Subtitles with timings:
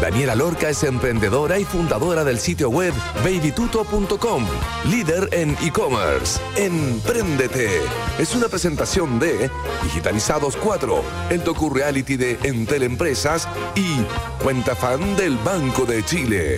[0.00, 4.44] Daniela Lorca es emprendedora y fundadora del sitio web babytuto.com,
[4.90, 6.40] líder en e-commerce.
[6.56, 7.80] Empréndete.
[8.18, 9.50] Es una presentación de
[9.82, 14.04] Digitalizados 4, el docu-reality de Entel Empresas y
[14.42, 16.56] Cuenta Fan del Banco de Chile.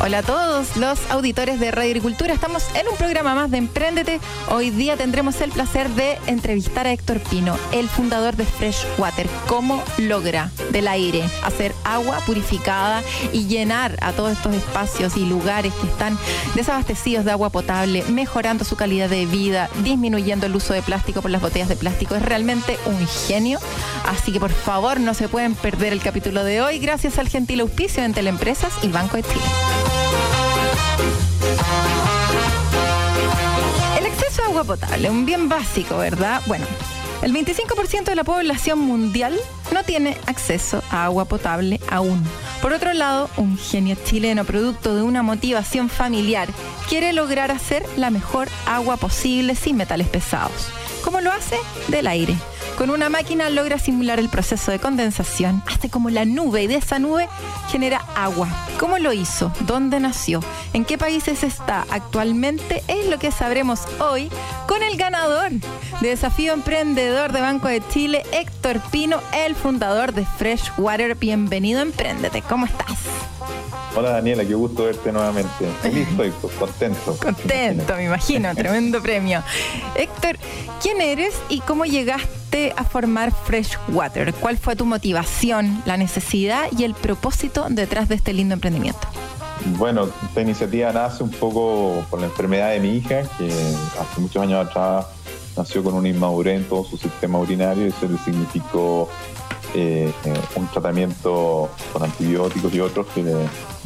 [0.00, 2.34] Hola a todos los auditores de Radio Agricultura.
[2.34, 4.20] Estamos en un programa más de Emprendete.
[4.50, 9.26] Hoy día tendremos el placer de entrevistar a Héctor Pino, el fundador de Fresh Water.
[9.46, 13.02] ¿Cómo logra del aire hacer agua purificada
[13.32, 16.18] y llenar a todos estos espacios y lugares que están
[16.54, 21.30] desabastecidos de agua potable, mejorando su calidad de vida, disminuyendo el uso de plástico por
[21.30, 22.14] las botellas de plástico?
[22.14, 23.58] Es realmente un genio.
[24.06, 27.60] Así que por favor no se pueden perder el capítulo de hoy gracias al gentil
[27.60, 29.83] auspicio de Teleempresas y Banco de Chile.
[33.98, 36.42] El acceso a agua potable, un bien básico, ¿verdad?
[36.46, 36.66] Bueno,
[37.22, 39.38] el 25% de la población mundial
[39.72, 42.22] no tiene acceso a agua potable aún.
[42.60, 46.48] Por otro lado, un genio chileno, producto de una motivación familiar,
[46.88, 50.68] quiere lograr hacer la mejor agua posible sin metales pesados.
[51.02, 51.56] ¿Cómo lo hace?
[51.88, 52.36] Del aire.
[52.76, 56.76] Con una máquina logra simular el proceso de condensación, hace como la nube y de
[56.76, 57.28] esa nube
[57.70, 58.48] genera agua.
[58.80, 59.52] ¿Cómo lo hizo?
[59.60, 60.40] ¿Dónde nació?
[60.72, 62.82] ¿En qué países está actualmente?
[62.88, 64.28] Es lo que sabremos hoy
[64.66, 65.52] con el ganador
[66.00, 71.14] de Desafío Emprendedor de Banco de Chile, Héctor Pino, el fundador de Fresh Water.
[71.14, 72.42] Bienvenido Emprendete.
[72.42, 72.98] ¿Cómo estás?
[73.96, 75.66] Hola Daniela, qué gusto verte nuevamente.
[75.80, 77.16] Feliz estoy, pues, contento.
[77.16, 79.42] Contento, me imagino, tremendo premio.
[79.94, 80.36] Héctor,
[80.82, 84.34] ¿quién eres y cómo llegaste a formar Fresh Water?
[84.34, 89.06] ¿Cuál fue tu motivación, la necesidad y el propósito detrás de este lindo emprendimiento?
[89.78, 94.42] Bueno, esta iniciativa nace un poco por la enfermedad de mi hija, que hace muchos
[94.42, 95.06] años atrás
[95.56, 99.08] nació con una inmadurez en todo su sistema urinario y eso le significó
[99.74, 100.12] eh,
[100.56, 103.34] un tratamiento con antibióticos y otros que le,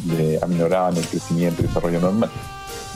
[0.07, 2.29] le aminoraban el crecimiento y desarrollo normal.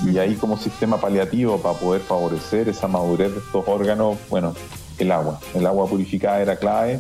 [0.06, 4.54] Y ahí como sistema paliativo para poder favorecer esa madurez de estos órganos, bueno,
[4.98, 5.40] el agua.
[5.54, 7.00] El agua purificada era clave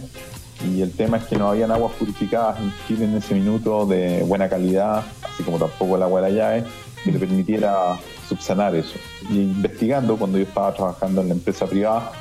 [0.65, 4.23] y el tema es que no habían aguas purificadas en Chile en ese minuto de
[4.23, 6.63] buena calidad, así como tampoco el agua de la llave,
[7.03, 8.95] que le permitiera subsanar eso.
[9.29, 12.11] Y investigando, cuando yo estaba trabajando en la empresa privada,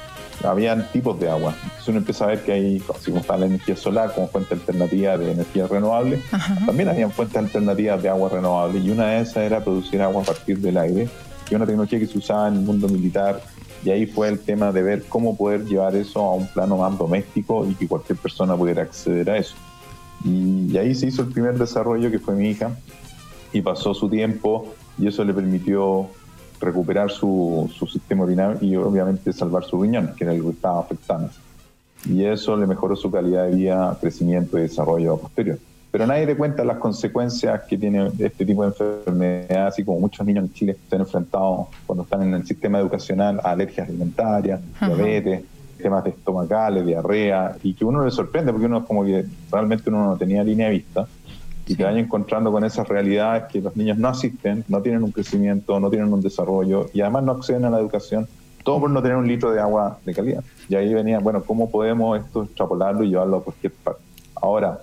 [0.44, 1.54] habían tipos de agua.
[1.62, 4.54] Entonces uno empieza a ver que hay, así como está la energía solar como fuente
[4.54, 6.20] alternativa de energía renovable,
[6.66, 10.24] también habían fuentes alternativas de agua renovable y una de esas era producir agua a
[10.24, 11.08] partir del aire,
[11.46, 13.40] que es una tecnología que se usaba en el mundo militar
[13.84, 16.96] y ahí fue el tema de ver cómo poder llevar eso a un plano más
[16.96, 19.54] doméstico y que cualquier persona pudiera acceder a eso.
[20.24, 22.70] Y, y ahí se hizo el primer desarrollo que fue mi hija
[23.52, 26.08] y pasó su tiempo y eso le permitió
[26.62, 30.80] recuperar su, su, sistema urinario y obviamente salvar su riñón, que era el que estaba
[30.80, 31.30] afectando.
[32.06, 35.58] Y eso le mejoró su calidad de vida, crecimiento y desarrollo posterior.
[35.92, 40.26] Pero nadie le cuenta las consecuencias que tiene este tipo de enfermedad, así como muchos
[40.26, 44.60] niños en Chile se han enfrentado cuando están en el sistema educacional a alergias alimentarias,
[44.80, 45.42] diabetes,
[45.76, 50.16] temas estomacales, diarrea, y que uno le sorprende porque uno como que realmente uno no
[50.16, 51.06] tenía línea de vista
[51.66, 55.12] y te vaya encontrando con esas realidades que los niños no asisten, no tienen un
[55.12, 58.26] crecimiento, no tienen un desarrollo y además no acceden a la educación,
[58.64, 60.44] todo por no tener un litro de agua de calidad.
[60.68, 64.02] Y ahí venía, bueno, ¿cómo podemos esto extrapolarlo y llevarlo a cualquier parte?
[64.34, 64.80] Ahora,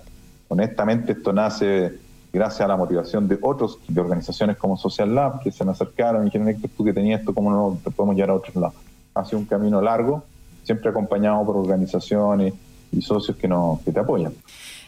[0.48, 1.98] honestamente, esto nace
[2.32, 6.22] gracias a la motivación de otros, de organizaciones como Social Lab, que se me acercaron
[6.22, 8.74] y dijeron, Héctor, tú que tenías esto, ¿cómo no te podemos llevar a otros lados?
[9.14, 10.22] Ha sido un camino largo,
[10.62, 12.54] siempre acompañado por organizaciones
[12.92, 14.32] y socios que, nos, que te apoyan.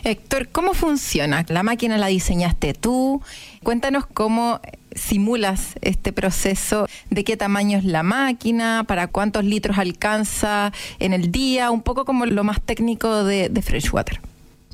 [0.04, 1.44] Héctor, ¿cómo funciona?
[1.48, 3.22] ¿La máquina la diseñaste tú?
[3.62, 4.58] Cuéntanos cómo
[4.96, 11.30] simulas este proceso, de qué tamaño es la máquina, para cuántos litros alcanza en el
[11.30, 14.20] día, un poco como lo más técnico de, Freshwater.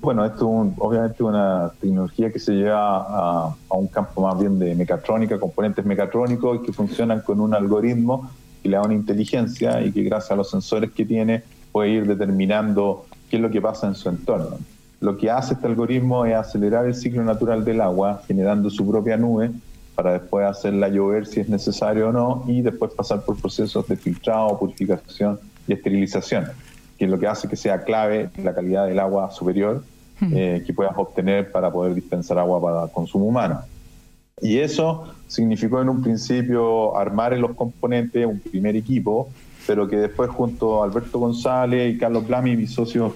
[0.00, 4.38] Bueno, esto es un, obviamente una tecnología que se lleva a, a, un campo más
[4.38, 8.30] bien de mecatrónica, componentes mecatrónicos que funcionan con un algoritmo
[8.62, 12.06] que le da una inteligencia y que gracias a los sensores que tiene puede ir
[12.06, 14.56] determinando qué es lo que pasa en su entorno.
[15.00, 19.16] Lo que hace este algoritmo es acelerar el ciclo natural del agua, generando su propia
[19.16, 19.50] nube,
[19.94, 23.96] para después hacerla llover si es necesario o no, y después pasar por procesos de
[23.96, 26.46] filtrado, purificación y esterilización,
[26.98, 29.82] que es lo que hace que sea clave la calidad del agua superior
[30.20, 33.60] eh, que puedas obtener para poder dispensar agua para consumo humano.
[34.40, 39.28] Y eso significó en un principio armar en los componentes un primer equipo,
[39.66, 43.12] pero que después junto a Alberto González y Carlos Blami, mis socios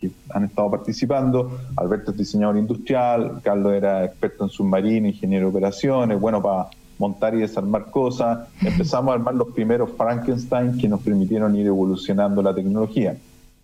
[0.00, 5.50] que han estado participando, Alberto es diseñador industrial, Carlos era experto en submarino, ingeniero de
[5.50, 11.00] operaciones, bueno para montar y desarmar cosas, empezamos a armar los primeros Frankenstein que nos
[11.02, 13.16] permitieron ir evolucionando la tecnología.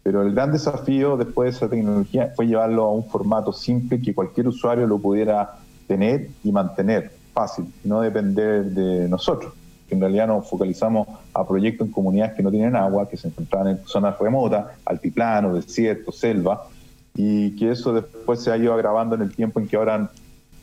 [0.03, 4.15] Pero el gran desafío después de esa tecnología fue llevarlo a un formato simple que
[4.15, 9.53] cualquier usuario lo pudiera tener y mantener fácil, no depender de nosotros.
[9.93, 13.29] Que en realidad nos focalizamos a proyectos en comunidades que no tienen agua, que se
[13.29, 16.67] encontraban en zonas remotas, altiplano, desierto, selva,
[17.15, 20.11] y que eso después se ha ido agravando en el tiempo en que ahora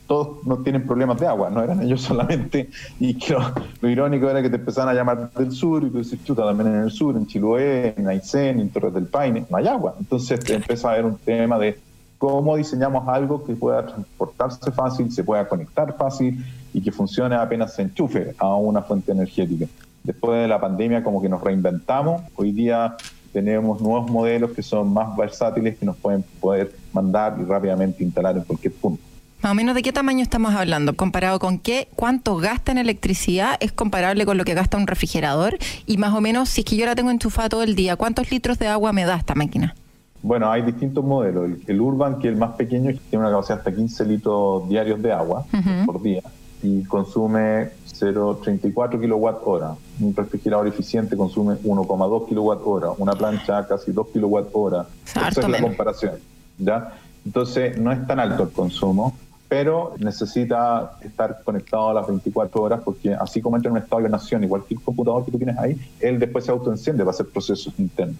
[0.08, 3.36] todos no tienen problemas de agua, no eran ellos solamente, y que
[3.80, 6.74] lo, irónico era que te empezaban a llamar del sur, y tú dices, chuta, también
[6.74, 9.94] en el sur, en Chiloé, en Aysén, en Torres del Paine, no hay agua.
[9.96, 11.78] Entonces te empieza a haber un tema de
[12.18, 17.74] cómo diseñamos algo que pueda transportarse fácil, se pueda conectar fácil y que funcione apenas
[17.74, 19.66] se enchufe a una fuente energética.
[20.02, 22.96] Después de la pandemia como que nos reinventamos, hoy día
[23.32, 28.36] tenemos nuevos modelos que son más versátiles que nos pueden poder mandar y rápidamente instalar
[28.36, 29.02] en cualquier punto.
[29.42, 33.56] Más o menos de qué tamaño estamos hablando, comparado con qué, cuánto gasta en electricidad,
[33.60, 35.56] es comparable con lo que gasta un refrigerador
[35.86, 38.30] y más o menos si es que yo la tengo enchufada todo el día, ¿cuántos
[38.30, 39.74] litros de agua me da esta máquina?
[40.22, 41.52] Bueno, hay distintos modelos.
[41.66, 45.12] El, Urban, que es el más pequeño, tiene una capacidad hasta 15 litros diarios de
[45.12, 45.46] agua
[45.86, 46.20] por día
[46.62, 49.74] y consume 0,34 kilowatt hora.
[50.00, 52.90] Un refrigerador eficiente consume 1,2 kilowatt hora.
[52.98, 54.86] Una plancha casi 2 kilowatt hora.
[55.04, 56.12] Esa es la comparación.
[56.58, 56.92] ¿ya?
[57.24, 59.14] Entonces, no es tan alto el consumo
[59.50, 64.00] pero necesita estar conectado a las 24 horas porque así como entra en un estado
[64.00, 67.26] de nación y cualquier computador que tú tienes ahí, él después se autoenciende para hacer
[67.26, 68.16] procesos internos,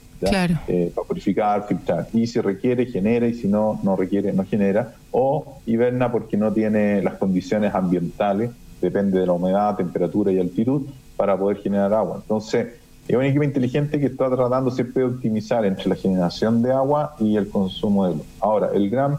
[0.66, 2.08] eh, para purificar, filtrar.
[2.12, 4.92] Y si requiere, genera y si no, no requiere, no genera.
[5.12, 8.50] O hiberna porque no tiene las condiciones ambientales,
[8.82, 10.82] depende de la humedad, temperatura y altitud,
[11.16, 12.16] para poder generar agua.
[12.22, 12.70] Entonces,
[13.06, 17.14] es un equipo inteligente que está tratando siempre de optimizar entre la generación de agua
[17.20, 18.26] y el consumo de luz.
[18.40, 19.18] Ahora, el gran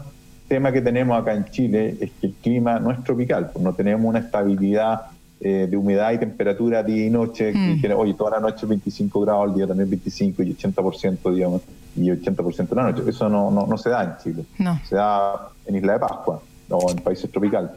[0.52, 3.72] tema que tenemos acá en Chile es que el clima no es tropical, pues no
[3.72, 5.06] tenemos una estabilidad
[5.40, 7.80] eh, de humedad y temperatura día y noche, mm.
[7.80, 11.62] que, oye, toda la noche 25 grados, al día también 25 y 80%, digamos,
[11.96, 13.02] y 80% de la noche.
[13.08, 14.44] Eso no, no, se da en Chile.
[14.86, 17.70] Se da en Isla de Pascua o en países tropicales.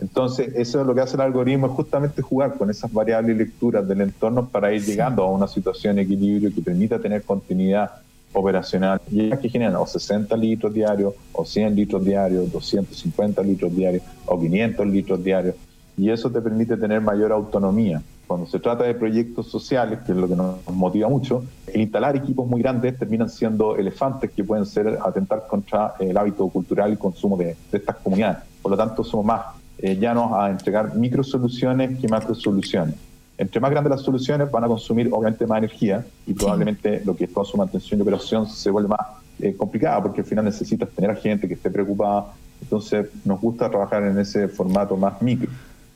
[0.00, 3.38] Entonces, eso es lo que hace el algoritmo, es justamente jugar con esas variables y
[3.38, 7.90] lecturas del entorno para ir llegando a una situación de equilibrio que permita tener continuidad
[8.32, 14.02] operacional y que generan o 60 litros diarios, o 100 litros diarios, 250 litros diarios,
[14.26, 15.54] o 500 litros diarios.
[15.96, 18.02] Y eso te permite tener mayor autonomía.
[18.26, 22.16] Cuando se trata de proyectos sociales, que es lo que nos motiva mucho, el instalar
[22.16, 26.96] equipos muy grandes terminan siendo elefantes que pueden ser atentar contra el hábito cultural y
[26.96, 28.38] consumo de, estas comunidades.
[28.62, 29.42] Por lo tanto, somos más
[29.78, 32.94] eh, llanos a entregar micro soluciones que macro soluciones
[33.42, 37.24] entre más grandes las soluciones, van a consumir obviamente más energía y probablemente lo que
[37.24, 39.00] es toda su mantención y operación se vuelve más
[39.40, 42.26] eh, complicada porque al final necesitas tener a gente que esté preocupada.
[42.60, 45.50] Entonces nos gusta trabajar en ese formato más micro,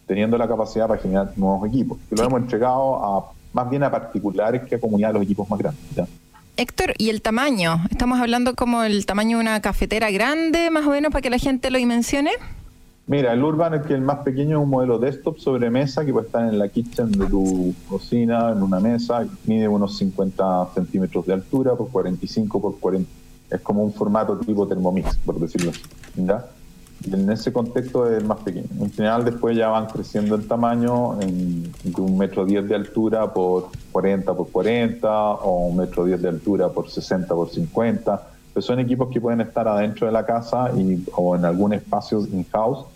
[0.06, 1.98] teniendo la capacidad para generar nuevos equipos.
[2.10, 5.48] Que lo hemos entregado a más bien a particulares que a comunidades de los equipos
[5.48, 5.82] más grandes.
[6.56, 7.84] Héctor, ¿y el tamaño?
[7.90, 11.38] ¿Estamos hablando como el tamaño de una cafetera grande, más o menos, para que la
[11.38, 12.32] gente lo dimensione?
[13.08, 16.12] Mira, el Urban, es que el más pequeño, es un modelo desktop sobre mesa que
[16.12, 21.24] puede estar en la kitchen de tu cocina, en una mesa, mide unos 50 centímetros
[21.24, 23.08] de altura por 45 por 40.
[23.48, 25.82] Es como un formato tipo Thermomix, por decirlo así.
[26.16, 26.46] ¿ya?
[27.04, 28.66] en ese contexto es el más pequeño.
[28.80, 33.32] En general, después ya van creciendo en tamaño, en, de un metro diez de altura
[33.32, 38.28] por 40 por 40, o un metro diez de altura por 60 por 50.
[38.52, 42.26] Pero son equipos que pueden estar adentro de la casa y, o en algún espacio
[42.26, 42.86] in-house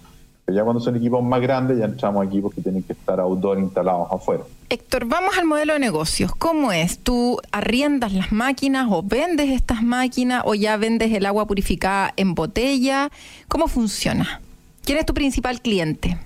[0.55, 3.59] ya cuando son equipos más grandes, ya entramos a equipos que tienen que estar outdoor
[3.59, 4.45] instalados afuera.
[4.69, 6.35] Héctor, vamos al modelo de negocios.
[6.35, 6.99] ¿Cómo es?
[6.99, 12.35] ¿Tú arriendas las máquinas o vendes estas máquinas o ya vendes el agua purificada en
[12.35, 13.11] botella?
[13.49, 14.41] ¿Cómo funciona?
[14.85, 16.19] ¿Quién es tu principal cliente?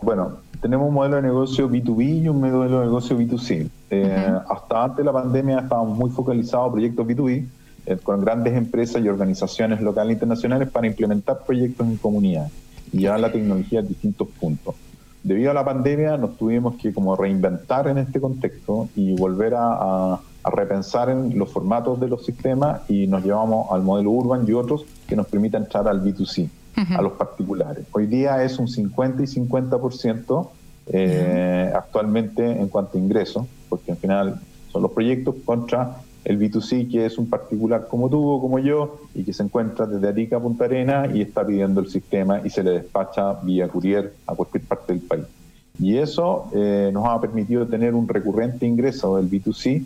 [0.00, 3.68] Bueno, tenemos un modelo de negocio B2B y un modelo de negocio B2C.
[3.90, 7.46] Eh, hasta antes de la pandemia estábamos muy focalizados en proyectos B2B
[7.86, 12.52] eh, con grandes empresas y organizaciones locales e internacionales para implementar proyectos en comunidades
[12.92, 14.74] y llevar la tecnología a distintos puntos.
[15.22, 20.20] Debido a la pandemia nos tuvimos que como reinventar en este contexto y volver a,
[20.44, 24.84] repensar en los formatos de los sistemas y nos llevamos al modelo Urban y otros
[25.06, 26.48] que nos permitan entrar al B2C,
[26.96, 27.86] a los particulares.
[27.92, 30.48] Hoy día es un 50 y 50%
[30.88, 34.40] eh, actualmente en cuanto a ingresos, porque al final
[34.72, 39.00] son los proyectos contra el B2C, que es un particular como tú o como yo,
[39.14, 42.50] y que se encuentra desde Arica a Punta Arena y está pidiendo el sistema y
[42.50, 45.24] se le despacha vía courier a cualquier parte parte del país.
[45.78, 49.84] Y eso eh, nos ha permitido tener un recurrente ingreso del B2C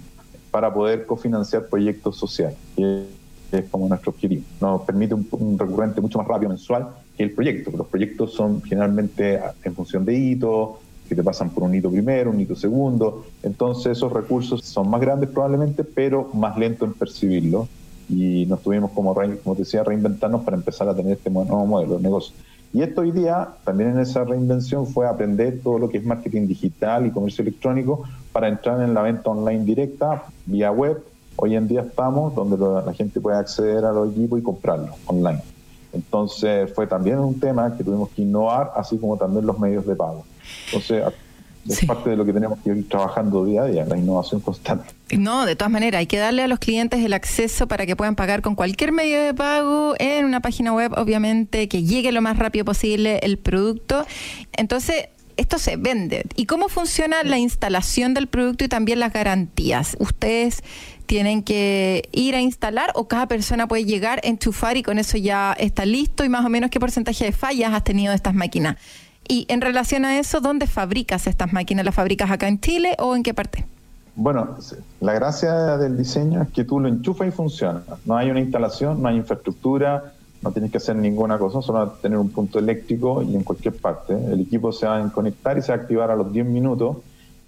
[0.50, 3.04] para poder cofinanciar proyectos sociales, que
[3.52, 4.42] es como nuestro objetivo.
[4.60, 7.70] Nos permite un, recurrente mucho más rápido mensual que el proyecto.
[7.76, 10.70] Los proyectos son generalmente en función de hitos,
[11.06, 13.24] que te pasan por un hito primero, un hito segundo.
[13.42, 17.68] Entonces esos recursos son más grandes probablemente, pero más lentos en percibirlo.
[18.08, 21.96] Y nos tuvimos, como, como te decía, reinventarnos para empezar a tener este nuevo modelo
[21.96, 22.34] de negocio.
[22.72, 26.46] Y esto hoy día, también en esa reinvención, fue aprender todo lo que es marketing
[26.46, 31.02] digital y comercio electrónico para entrar en la venta online directa vía web.
[31.36, 35.40] Hoy en día estamos donde la gente puede acceder a los equipos y comprarlos online.
[35.92, 39.96] Entonces fue también un tema que tuvimos que innovar, así como también los medios de
[39.96, 40.24] pago.
[40.66, 41.02] Entonces
[41.68, 44.86] es parte de lo que tenemos que ir trabajando día a día, la innovación constante.
[45.16, 48.14] No, de todas maneras, hay que darle a los clientes el acceso para que puedan
[48.14, 52.38] pagar con cualquier medio de pago en una página web, obviamente, que llegue lo más
[52.38, 54.06] rápido posible el producto.
[54.52, 56.24] Entonces, esto se vende.
[56.34, 59.96] ¿Y cómo funciona la instalación del producto y también las garantías?
[60.00, 60.62] ¿Ustedes
[61.06, 65.52] tienen que ir a instalar o cada persona puede llegar, enchufar y con eso ya
[65.58, 66.24] está listo?
[66.24, 68.76] ¿Y más o menos qué porcentaje de fallas has tenido de estas máquinas?
[69.28, 71.84] Y en relación a eso, ¿dónde fabricas estas máquinas?
[71.84, 73.66] ¿Las fabricas acá en Chile o en qué parte?
[74.14, 74.56] Bueno,
[75.00, 77.82] la gracia del diseño es que tú lo enchufas y funciona.
[78.06, 82.18] No hay una instalación, no hay infraestructura, no tienes que hacer ninguna cosa, solo tener
[82.18, 84.14] un punto eléctrico y en cualquier parte.
[84.14, 86.98] El equipo se va a conectar y se va a activar a los 10 minutos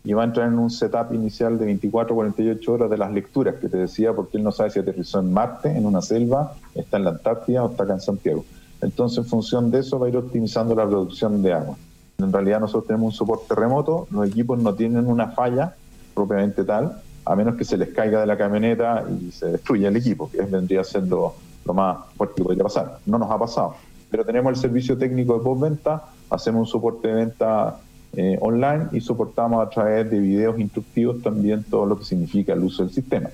[0.05, 3.57] y va a entrar en un setup inicial de 24 48 horas de las lecturas
[3.57, 6.99] que te decía, porque él no sabe si aterrizó en Marte, en una selva, está
[6.99, 8.45] en la Antártida o está acá en Santiago.
[8.81, 11.77] Entonces, en función de eso, va a ir optimizando la producción de agua.
[12.19, 15.75] En realidad, nosotros tenemos un soporte remoto, los equipos no tienen una falla
[16.15, 19.97] propiamente tal, a menos que se les caiga de la camioneta y se destruya el
[19.97, 21.35] equipo, que vendría a ser lo,
[21.67, 22.99] más fuerte que podría pasar.
[23.07, 23.75] No nos ha pasado,
[24.11, 27.79] pero tenemos el servicio técnico de postventa, hacemos un soporte de venta
[28.15, 32.65] eh, online y soportamos a través de videos instructivos también todo lo que significa el
[32.65, 33.29] uso del sistema.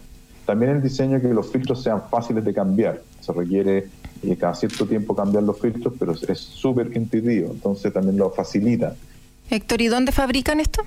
[0.45, 3.01] También el diseño que los filtros sean fáciles de cambiar.
[3.21, 3.89] Se requiere
[4.23, 8.95] y cada cierto tiempo cambiar los filtros, pero es súper intuitivo, entonces también lo facilita.
[9.51, 10.83] Héctor, ¿y dónde fabrican esto?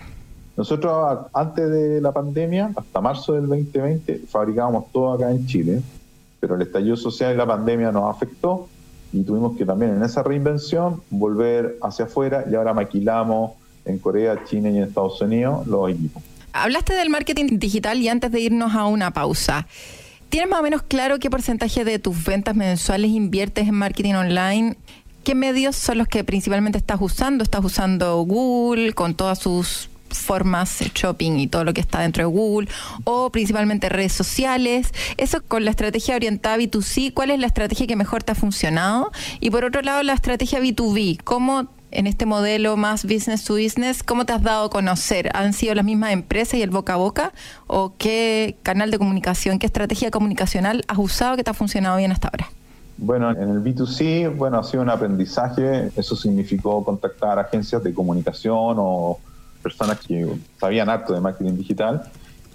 [0.56, 5.82] Nosotros antes de la pandemia, hasta marzo del 2020, fabricábamos todo acá en Chile,
[6.40, 8.68] pero el estallido social y la pandemia nos afectó
[9.14, 13.52] y tuvimos que también en esa reinvención volver hacia afuera y ahora maquilamos
[13.86, 16.24] en Corea, China y en Estados Unidos los equipos.
[16.54, 19.68] Hablaste del marketing digital y antes de irnos a una pausa,
[20.30, 24.78] ¿Tienes más o menos claro qué porcentaje de tus ventas mensuales inviertes en marketing online?
[25.24, 27.44] ¿Qué medios son los que principalmente estás usando?
[27.44, 32.34] ¿Estás usando Google con todas sus formas, shopping y todo lo que está dentro de
[32.34, 32.70] Google,
[33.04, 34.94] o principalmente redes sociales.
[35.18, 39.12] Eso con la estrategia orientada B2C, ¿cuál es la estrategia que mejor te ha funcionado?
[39.40, 41.68] Y por otro lado, la estrategia B2B, ¿cómo
[41.98, 45.32] en este modelo más business to business, ¿cómo te has dado a conocer?
[45.34, 47.34] ¿Han sido las mismas empresas y el boca a boca?
[47.66, 52.12] ¿O qué canal de comunicación, qué estrategia comunicacional has usado que te ha funcionado bien
[52.12, 52.50] hasta ahora?
[52.98, 55.90] Bueno, en el B2C, bueno, ha sido un aprendizaje.
[55.96, 59.20] Eso significó contactar agencias de comunicación o
[59.64, 62.12] personas que sabían harto de marketing digital.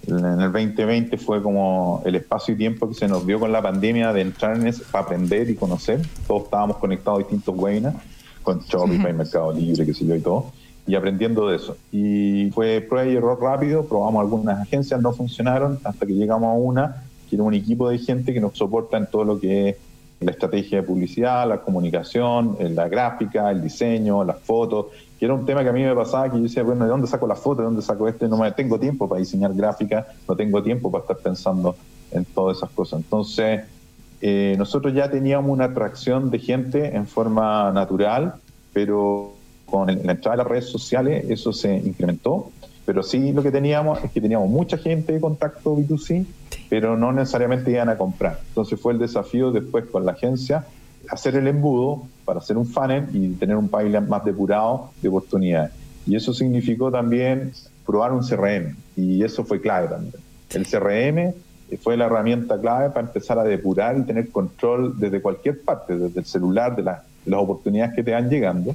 [0.07, 3.61] En el 2020 fue como el espacio y tiempo que se nos dio con la
[3.61, 6.01] pandemia de entrar en eso para aprender y conocer.
[6.29, 7.97] Todos estábamos conectados a distintos webinars
[8.43, 10.47] con Shopify, Mercado Libre, qué sé yo y todo,
[10.87, 11.77] y aprendiendo de eso.
[11.91, 16.53] Y fue prueba y error rápido, probamos algunas agencias, no funcionaron, hasta que llegamos a
[16.53, 19.77] una, que era un equipo de gente que nos soporta en todo lo que es
[20.21, 24.87] la estrategia de publicidad, la comunicación, la gráfica, el diseño, las fotos,
[25.19, 27.07] que era un tema que a mí me pasaba, que yo decía, bueno, ¿de dónde
[27.07, 27.63] saco la foto?
[27.63, 28.29] ¿De dónde saco este?
[28.29, 31.77] No me tengo tiempo para diseñar gráfica, no tengo tiempo para estar pensando
[32.11, 33.01] en todas esas cosas.
[33.01, 33.63] Entonces,
[34.25, 38.35] eh, nosotros ya teníamos una atracción de gente en forma natural,
[38.73, 39.35] pero
[39.67, 42.51] con la entrada de las redes sociales eso se incrementó.
[42.87, 46.25] Pero sí lo que teníamos es que teníamos mucha gente de contacto B2C,
[46.69, 48.39] pero no necesariamente iban a comprar.
[48.49, 50.67] Entonces fue el desafío después con la agencia
[51.09, 55.73] hacer el embudo para hacer un funnel y tener un pipeline más depurado de oportunidades.
[56.07, 57.53] Y eso significó también
[57.85, 60.15] probar un CRM y eso fue clave también.
[60.51, 61.35] El CRM
[61.77, 66.21] fue la herramienta clave para empezar a depurar y tener control desde cualquier parte, desde
[66.21, 68.75] el celular, de, las oportunidades que te van llegando,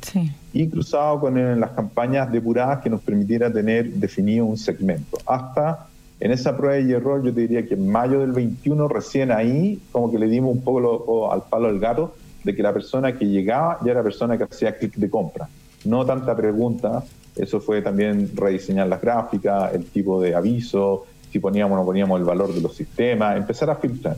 [0.54, 5.18] y cruzado con las campañas depuradas que nos permitiera tener definido un segmento.
[5.26, 5.88] Hasta
[6.20, 9.80] en esa prueba y error, yo te diría que en mayo del 21, recién ahí,
[9.92, 13.26] como que le dimos un poco al palo del gato, de que la persona que
[13.26, 15.48] llegaba ya era persona que hacía clic de compra.
[15.86, 17.04] No tanta pregunta,
[17.36, 22.20] eso fue también rediseñar las gráficas, el tipo de aviso, si poníamos o no poníamos
[22.20, 24.18] el valor de los sistemas, empezar a filtrar.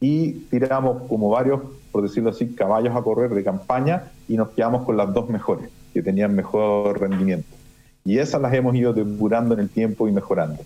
[0.00, 1.60] Y tiramos como varios,
[1.90, 5.68] por decirlo así, caballos a correr de campaña y nos quedamos con las dos mejores,
[5.92, 7.48] que tenían mejor rendimiento.
[8.04, 10.62] Y esas las hemos ido depurando en el tiempo y mejorando.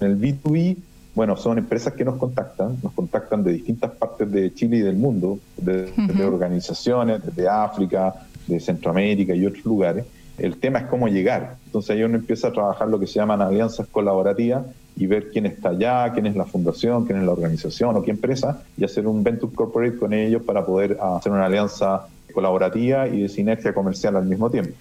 [0.00, 0.76] En el B2B,
[1.14, 4.96] bueno, son empresas que nos contactan, nos contactan de distintas partes de Chile y del
[4.96, 5.90] mundo, de,
[6.24, 8.14] organizaciones, desde África,
[8.46, 10.04] de Centroamérica y otros lugares.
[10.36, 11.56] El tema es cómo llegar.
[11.66, 14.64] Entonces ahí uno empieza a trabajar lo que se llaman alianzas colaborativas
[14.98, 18.10] y ver quién está allá, quién es la fundación, quién es la organización o qué
[18.10, 23.22] empresa y hacer un venture corporate con ellos para poder hacer una alianza colaborativa y
[23.22, 24.72] de sinergia comercial al mismo tiempo.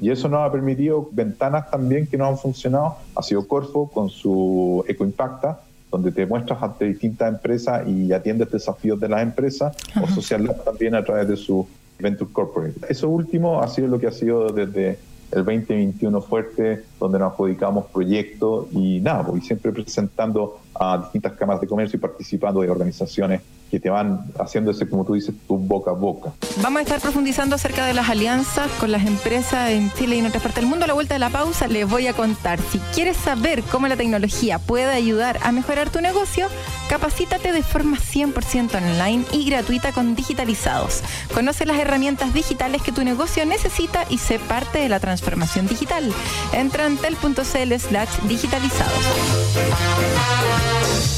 [0.00, 2.96] Y eso nos ha permitido ventanas también que no han funcionado.
[3.14, 9.00] Ha sido Corfo con su EcoImpacta, donde te muestras ante distintas empresas y atiendes desafíos
[9.00, 11.66] de las empresas, o Social Lab también a través de su
[11.98, 12.74] Venture Corporate.
[12.88, 14.98] Eso último ha sido lo que ha sido desde
[15.32, 21.60] el 2021 fuerte, donde nos adjudicamos proyectos y nada, pues, siempre presentando a distintas cámaras
[21.60, 23.40] de comercio y participando de organizaciones
[23.70, 26.32] que te van haciendo ese, como tú dices, tu boca a boca.
[26.62, 30.26] Vamos a estar profundizando acerca de las alianzas con las empresas en Chile y en
[30.26, 30.84] otras partes del mundo.
[30.84, 32.60] A la vuelta de la pausa les voy a contar.
[32.60, 36.46] Si quieres saber cómo la tecnología puede ayudar a mejorar tu negocio,
[36.88, 41.02] capacítate de forma 100% online y gratuita con Digitalizados.
[41.34, 46.12] Conoce las herramientas digitales que tu negocio necesita y sé parte de la transformación digital.
[46.52, 48.92] Entra en tel.cl slash digitalizados.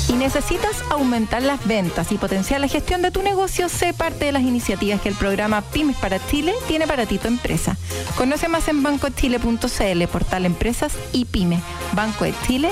[0.08, 4.32] Y necesitas aumentar las ventas y potenciar la gestión de tu negocio, sé parte de
[4.32, 7.76] las iniciativas que el programa Pymes para Chile tiene para ti tu empresa.
[8.16, 11.60] Conoce más en bancochile.cl, portal Empresas y Pymes.
[11.92, 12.70] Banco de Chile,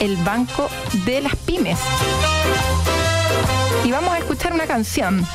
[0.00, 0.68] el banco
[1.04, 1.78] de las pymes.
[3.84, 5.26] Y vamos a escuchar una canción.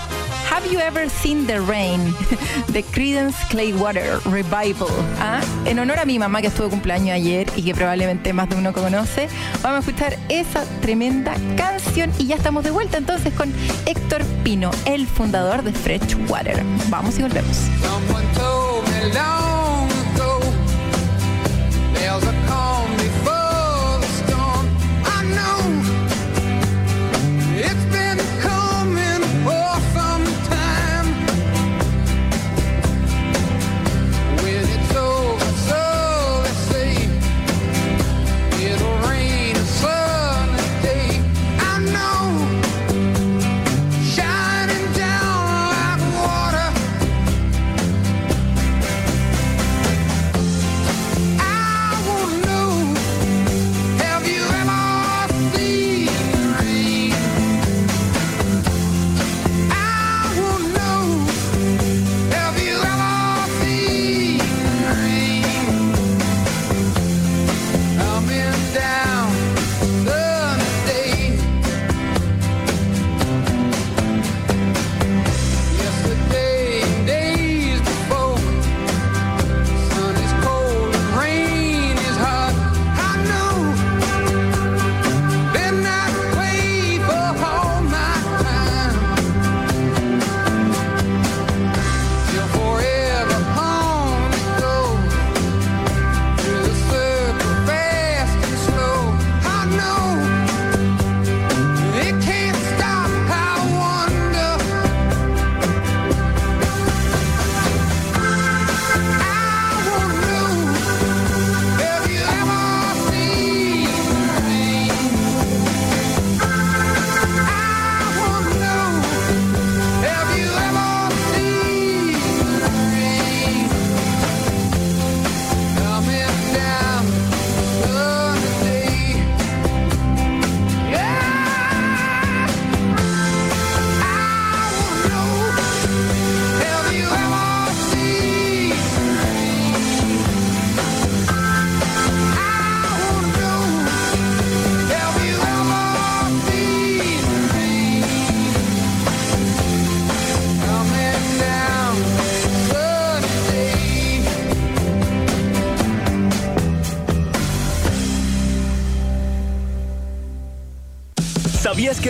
[0.50, 2.14] Have You Ever Seen the Rain?
[2.68, 4.90] de Credence Claywater Revival.
[5.20, 5.42] ¿Ah?
[5.66, 8.74] En honor a mi mamá que estuvo cumpleaños ayer y que probablemente más de uno
[8.74, 9.28] conoce,
[9.62, 13.54] vamos a escuchar esa tremenda canción y ya estamos de vuelta entonces con
[13.86, 16.64] Héctor Pino, el fundador de Freshwater.
[16.90, 17.58] Vamos y volvemos.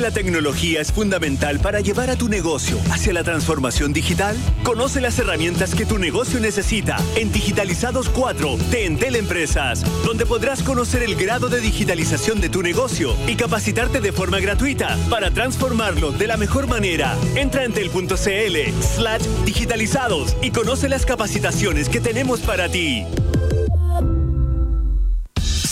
[0.05, 4.37] La tecnología es fundamental para llevar a tu negocio hacia la transformación digital?
[4.61, 10.61] Conoce las herramientas que tu negocio necesita en Digitalizados 4 de Entel Empresas, donde podrás
[10.61, 16.11] conocer el grado de digitalización de tu negocio y capacitarte de forma gratuita para transformarlo
[16.11, 17.17] de la mejor manera.
[17.35, 18.15] Entra en entel.cl
[18.81, 23.07] slash digitalizados y conoce las capacitaciones que tenemos para ti.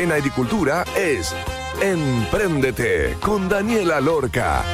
[0.00, 1.36] En agricultura es
[1.82, 4.64] Empréndete con Daniela Lorca.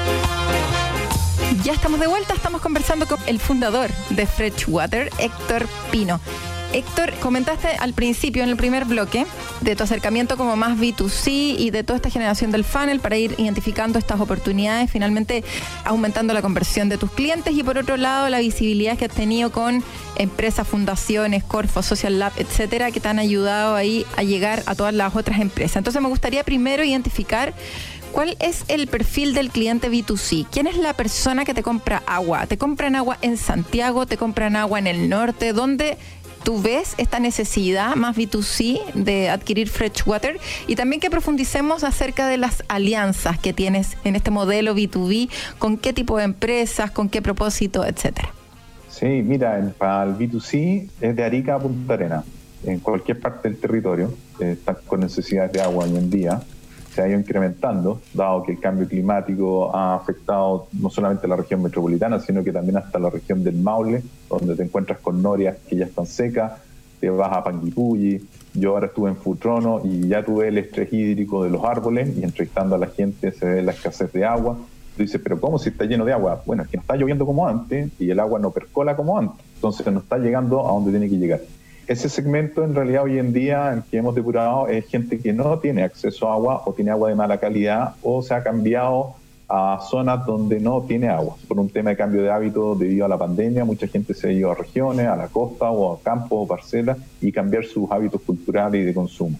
[1.64, 6.20] Ya estamos de vuelta, estamos conversando con el fundador de Freshwater, Héctor Pino.
[6.72, 9.26] Héctor, comentaste al principio, en el primer bloque,
[9.60, 13.34] de tu acercamiento como más B2C y de toda esta generación del funnel para ir
[13.38, 15.44] identificando estas oportunidades, finalmente
[15.84, 19.50] aumentando la conversión de tus clientes y por otro lado la visibilidad que has tenido
[19.50, 19.82] con
[20.16, 24.94] empresas, fundaciones, Corfo, Social Lab, etcétera, que te han ayudado ahí a llegar a todas
[24.94, 25.76] las otras empresas.
[25.76, 27.54] Entonces me gustaría primero identificar
[28.16, 30.46] ¿Cuál es el perfil del cliente B2C?
[30.50, 32.46] ¿Quién es la persona que te compra agua?
[32.46, 34.06] ¿Te compran agua en Santiago?
[34.06, 35.52] ¿Te compran agua en el norte?
[35.52, 35.98] ¿Dónde
[36.46, 42.36] tú ves esta necesidad más B2C de adquirir Freshwater y también que profundicemos acerca de
[42.36, 45.28] las alianzas que tienes en este modelo B2B,
[45.58, 48.32] con qué tipo de empresas, con qué propósito, etcétera.
[48.88, 52.22] Sí, mira, para el B2C es de Arica a Punta Arena,
[52.64, 56.40] en cualquier parte del territorio, eh, está con necesidades de agua hoy en día
[56.96, 61.62] se ha ido incrementando, dado que el cambio climático ha afectado no solamente la región
[61.62, 65.76] metropolitana, sino que también hasta la región del Maule, donde te encuentras con norias que
[65.76, 66.52] ya están secas,
[66.98, 71.44] te vas a Panguipulli, yo ahora estuve en Futrono y ya tuve el estrés hídrico
[71.44, 74.56] de los árboles y entrevistando a la gente se ve la escasez de agua.
[74.96, 76.42] Tú dices, pero ¿cómo si está lleno de agua?
[76.46, 79.44] Bueno, es que no está lloviendo como antes y el agua no percola como antes,
[79.56, 81.40] entonces no está llegando a donde tiene que llegar
[81.86, 85.58] ese segmento en realidad hoy en día el que hemos depurado es gente que no
[85.60, 89.14] tiene acceso a agua o tiene agua de mala calidad o se ha cambiado
[89.48, 91.36] a zonas donde no tiene agua.
[91.46, 94.32] Por un tema de cambio de hábito debido a la pandemia, mucha gente se ha
[94.32, 98.20] ido a regiones, a la costa o a campos o parcelas y cambiar sus hábitos
[98.22, 99.38] culturales y de consumo.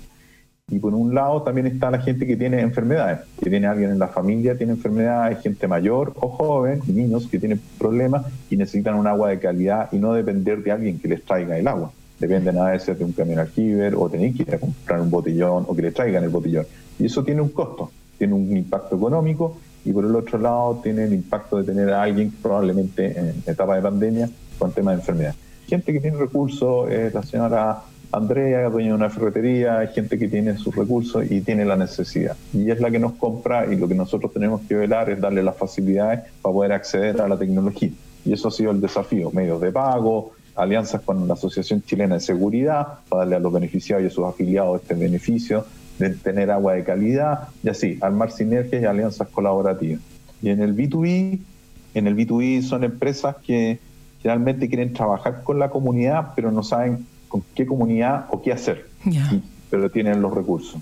[0.68, 3.98] Y por un lado también está la gente que tiene enfermedades, que tiene alguien en
[3.98, 9.08] la familia, tiene enfermedades, gente mayor o joven, niños que tienen problemas y necesitan un
[9.08, 12.70] agua de calidad y no depender de alguien que les traiga el agua dependen a
[12.70, 15.82] veces de un camión alquiler o tener que ir a comprar un botellón o que
[15.82, 16.66] le traigan el botellón.
[16.98, 21.04] Y eso tiene un costo, tiene un impacto económico y por el otro lado tiene
[21.04, 25.34] el impacto de tener a alguien probablemente en etapa de pandemia con tema de enfermedad.
[25.66, 30.56] Gente que tiene recursos, es la señora Andrea, dueña de una ferretería, gente que tiene
[30.56, 32.36] sus recursos y tiene la necesidad.
[32.52, 35.42] Y es la que nos compra y lo que nosotros tenemos que velar es darle
[35.42, 37.90] las facilidades para poder acceder a la tecnología.
[38.24, 42.20] Y eso ha sido el desafío, medios de pago, alianzas con la Asociación Chilena de
[42.20, 45.64] Seguridad para darle a los beneficiarios y a sus afiliados este beneficio
[45.98, 50.00] de tener agua de calidad y así, armar sinergias y alianzas colaborativas.
[50.42, 51.38] Y en el B2B,
[51.94, 53.78] en el B2B son empresas que
[54.20, 58.86] generalmente quieren trabajar con la comunidad, pero no saben con qué comunidad o qué hacer,
[59.70, 60.80] pero tienen los recursos.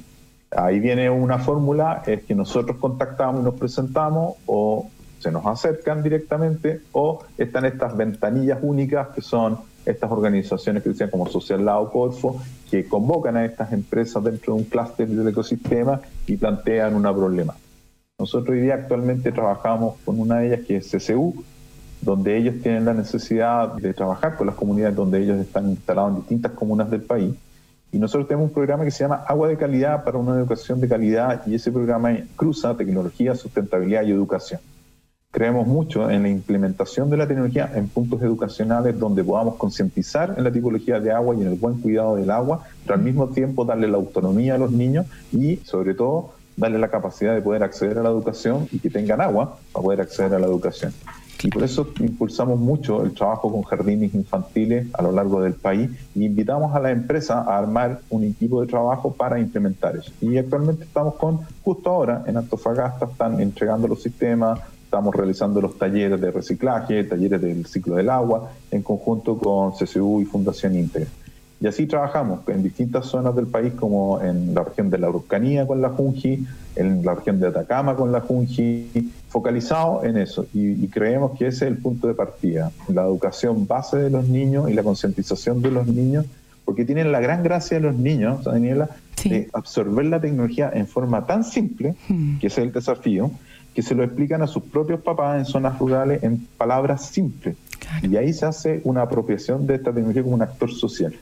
[0.57, 4.89] Ahí viene una fórmula, es que nosotros contactamos y nos presentamos o
[5.25, 9.57] se nos acercan directamente o están estas ventanillas únicas que son
[9.87, 14.61] estas organizaciones que decían como Social Lab Corfo, que convocan a estas empresas dentro de
[14.61, 17.55] un clúster del ecosistema y plantean una problema.
[18.19, 21.43] Nosotros hoy día actualmente trabajamos con una de ellas que es CCU,
[22.03, 26.17] donde ellos tienen la necesidad de trabajar con las comunidades donde ellos están instalados en
[26.17, 27.35] distintas comunas del país.
[27.93, 30.89] Y nosotros tenemos un programa que se llama Agua de Calidad para una educación de
[30.89, 34.61] calidad y ese programa cruza tecnología, sustentabilidad y educación
[35.35, 40.45] creemos mucho en la implementación de la tecnología en puntos educacionales donde podamos concientizar en
[40.45, 43.65] la tipología de agua y en el buen cuidado del agua, pero al mismo tiempo
[43.65, 47.99] darle la autonomía a los niños y sobre todo darle la capacidad de poder acceder
[47.99, 50.93] a la educación y que tengan agua para poder acceder a la educación.
[51.43, 55.91] Y por eso impulsamos mucho el trabajo con jardines infantiles a lo largo del país
[56.15, 60.13] y invitamos a la empresa a armar un equipo de trabajo para implementar eso.
[60.23, 64.61] Y actualmente estamos con, justo ahora en Antofagasta, están entregando los sistemas,
[64.95, 70.21] estamos realizando los talleres de reciclaje, talleres del ciclo del agua, en conjunto con CCU
[70.21, 71.09] y Fundación Íntegra.
[71.61, 75.67] Y así trabajamos en distintas zonas del país, como en la región de la Araucanía
[75.67, 80.47] con la Junji, en la región de Atacama con la Junji, focalizado en eso.
[80.55, 84.71] Y, creemos que ese es el punto de partida, la educación base de los niños
[84.71, 86.25] y la concientización de los niños,
[86.65, 88.91] porque tienen la gran gracia de los niños, Daniela,
[89.25, 92.39] de absorber la tecnología en forma tan simple, hmm.
[92.39, 93.33] que ese es el desafío,
[93.75, 97.57] que se lo explican a sus propios papás en zonas rurales en palabras simples.
[98.03, 101.15] Y ahí se hace una apropiación de esta tecnología como un actor social.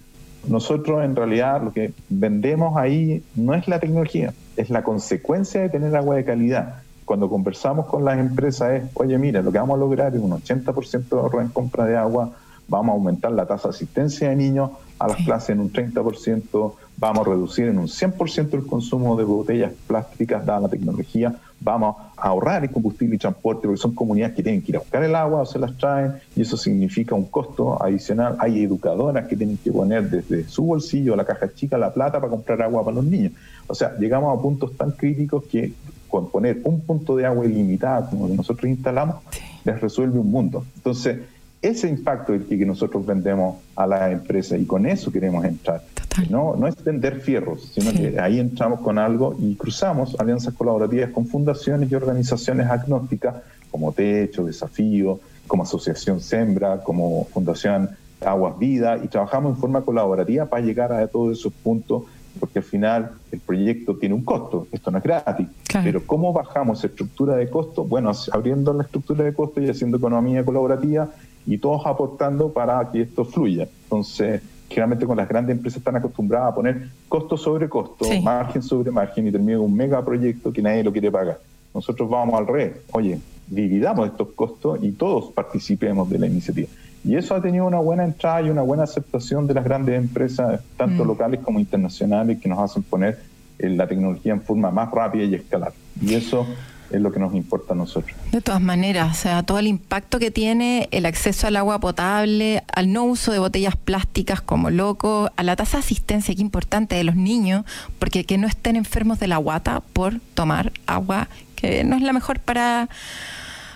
[0.47, 5.69] Nosotros en realidad lo que vendemos ahí no es la tecnología, es la consecuencia de
[5.69, 6.83] tener agua de calidad.
[7.05, 10.33] Cuando conversamos con las empresas es, oye, mira, lo que vamos a lograr es un
[10.33, 12.33] 80% de ahorro en compra de agua,
[12.69, 16.75] vamos a aumentar la tasa de asistencia de niños a las clases en un 30%,
[16.97, 21.97] vamos a reducir en un 100% el consumo de botellas plásticas dada la tecnología, vamos
[22.17, 25.03] a ahorrar en combustible y transporte, porque son comunidades que tienen que ir a buscar
[25.03, 28.37] el agua o se las traen, y eso significa un costo adicional.
[28.39, 32.31] Hay educadoras que tienen que poner desde su bolsillo, la caja chica, la plata para
[32.31, 33.33] comprar agua para los niños.
[33.67, 35.73] O sea, llegamos a puntos tan críticos que
[36.09, 39.17] con poner un punto de agua ilimitada como el que nosotros instalamos,
[39.65, 40.65] les resuelve un mundo.
[40.77, 41.21] Entonces,
[41.63, 45.83] ese impacto es el que nosotros vendemos a las empresas y con eso queremos entrar.
[46.29, 51.11] No, no es vender fierros, sino que ahí entramos con algo y cruzamos alianzas colaborativas
[51.11, 53.37] con fundaciones y organizaciones agnósticas
[53.71, 60.47] como Techo, Desafío, como Asociación Sembra, como Fundación Aguas Vida y trabajamos en forma colaborativa
[60.47, 62.03] para llegar a todos esos puntos
[62.41, 65.47] porque al final el proyecto tiene un costo, esto no es gratis,
[65.83, 67.85] pero ¿cómo bajamos estructura de costo?
[67.85, 71.11] Bueno, abriendo la estructura de costo y haciendo economía colaborativa
[71.47, 73.69] y todos aportando para que esto fluya.
[73.85, 78.91] Entonces, generalmente con las grandes empresas están acostumbradas a poner costo sobre costo, margen sobre
[78.91, 81.41] margen y termina un megaproyecto que nadie lo quiere pagar.
[81.75, 86.69] Nosotros vamos al revés, oye, dividamos estos costos y todos participemos de la iniciativa.
[87.05, 90.61] Y eso ha tenido una buena entrada y una buena aceptación de las grandes empresas,
[90.77, 91.07] tanto mm.
[91.07, 93.19] locales como internacionales, que nos hacen poner
[93.59, 95.73] la tecnología en forma más rápida y escalar.
[96.01, 96.47] Y eso
[96.93, 98.17] es lo que nos importa a nosotros.
[98.31, 102.63] De todas maneras, o sea, todo el impacto que tiene el acceso al agua potable,
[102.75, 106.95] al no uso de botellas plásticas como loco, a la tasa de asistencia, que importante,
[106.95, 107.65] de los niños,
[107.99, 112.13] porque que no estén enfermos de la guata por tomar agua que no es la
[112.13, 112.89] mejor para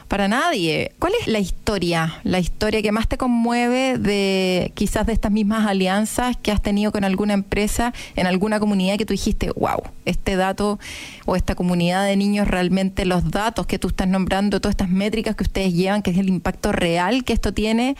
[0.08, 0.92] para nadie.
[0.98, 5.66] ¿Cuál es la historia, la historia que más te conmueve de quizás de estas mismas
[5.66, 10.36] alianzas que has tenido con alguna empresa en alguna comunidad que tú dijiste, wow, este
[10.36, 10.78] dato
[11.24, 15.36] o esta comunidad de niños realmente los datos que tú estás nombrando, todas estas métricas
[15.36, 17.96] que ustedes llevan, que es el impacto real que esto tiene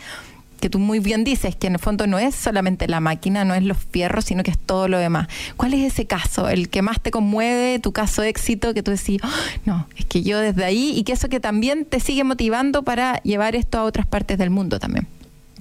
[0.59, 3.53] que tú muy bien dices, que en el fondo no es solamente la máquina, no
[3.53, 5.27] es los fierros, sino que es todo lo demás.
[5.55, 8.91] ¿Cuál es ese caso, el que más te conmueve, tu caso de éxito, que tú
[8.91, 9.27] decís, oh,
[9.65, 13.21] no, es que yo desde ahí, y que eso que también te sigue motivando para
[13.23, 15.07] llevar esto a otras partes del mundo también?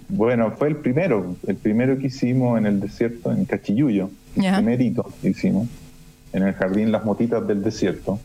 [0.09, 5.13] Bueno, fue el primero, el primero que hicimos en el desierto, en Cachiyuyo, el primerito
[5.23, 5.69] hicimos,
[6.33, 8.21] en el jardín Las Motitas del Desierto,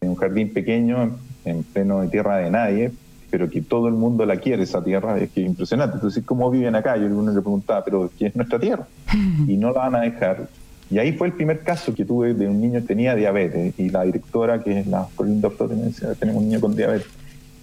[0.00, 2.92] en un jardín pequeño, en pleno de tierra de nadie,
[3.36, 5.96] pero que todo el mundo la quiere, esa tierra, es que es impresionante.
[5.96, 6.96] Entonces, ¿cómo viven acá?
[6.96, 8.86] Y uno le preguntaba, ¿pero qué es nuestra tierra?
[9.46, 10.48] Y no la van a dejar.
[10.90, 13.90] Y ahí fue el primer caso que tuve de un niño que tenía diabetes, y
[13.90, 17.08] la directora, que es la Colin Doctor, me decía, tenemos un niño con diabetes.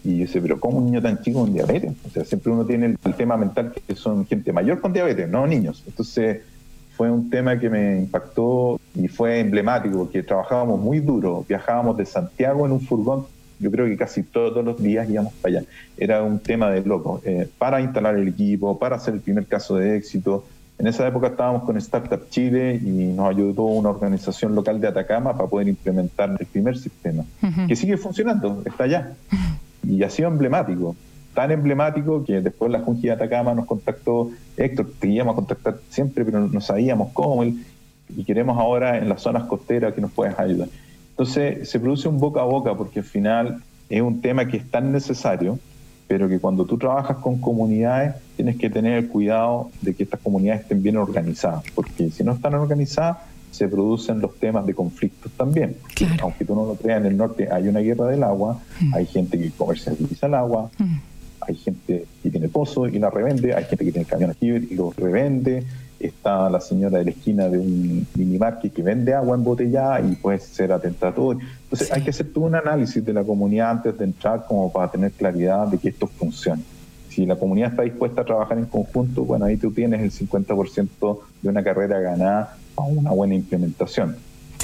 [0.04, 1.92] Y yo decía, pero ¿cómo un niño tan chico con diabetes?
[2.06, 5.48] O sea, siempre uno tiene el, tema mental que son gente mayor con diabetes, no
[5.48, 5.84] niños.
[5.88, 6.42] Entonces,
[6.96, 12.06] fue un tema que me impactó y fue emblemático, porque trabajábamos muy duro, viajábamos de
[12.06, 13.26] Santiago en un furgón
[13.64, 15.68] yo creo que casi todos los días íbamos para allá.
[15.98, 19.78] Era un tema de loco, eh, para instalar el equipo, para hacer el primer caso
[19.78, 20.46] de éxito.
[20.78, 25.32] En esa época estábamos con Startup Chile y nos ayudó una organización local de Atacama
[25.38, 27.24] para poder implementar el primer sistema,
[27.68, 29.14] que sigue funcionando, está allá.
[29.88, 30.96] Y ha sido emblemático,
[31.34, 35.78] tan emblemático que después la Junta de Atacama nos contactó, Héctor, te íbamos a contactar
[35.90, 40.38] siempre, pero no sabíamos cómo, y queremos ahora en las zonas costeras que nos puedas
[40.38, 40.68] ayudar.
[41.14, 44.70] Entonces se produce un boca a boca porque al final es un tema que es
[44.70, 45.60] tan necesario,
[46.08, 50.20] pero que cuando tú trabajas con comunidades tienes que tener el cuidado de que estas
[50.22, 53.18] comunidades estén bien organizadas, porque si no están organizadas
[53.52, 55.76] se producen los temas de conflictos también.
[56.24, 58.96] Aunque tú no lo creas, en el norte hay una guerra del agua, mm.
[58.96, 60.96] hay gente que comercializa el agua, mm.
[61.42, 64.96] hay gente que tiene pozos y la revende, hay gente que tiene camiones y los
[64.96, 65.64] revende,
[66.08, 70.40] está la señora de la esquina de un minimarket que vende agua embotellada y puede
[70.40, 71.46] ser atentatorio.
[71.64, 74.92] Entonces hay que hacer todo un análisis de la comunidad antes de entrar como para
[74.92, 76.62] tener claridad de que esto funcione.
[77.10, 81.20] Si la comunidad está dispuesta a trabajar en conjunto, bueno, ahí tú tienes el 50%
[81.42, 84.16] de una carrera ganada a una buena implementación.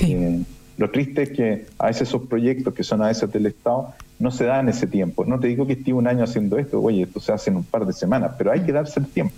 [0.02, 0.42] Eh,
[0.78, 4.32] lo triste es que a veces esos proyectos que son a veces del Estado no
[4.32, 5.26] se dan ese tiempo.
[5.26, 7.64] No te digo que esté un año haciendo esto, oye, esto se hace en un
[7.64, 9.36] par de semanas, pero hay que darse el tiempo.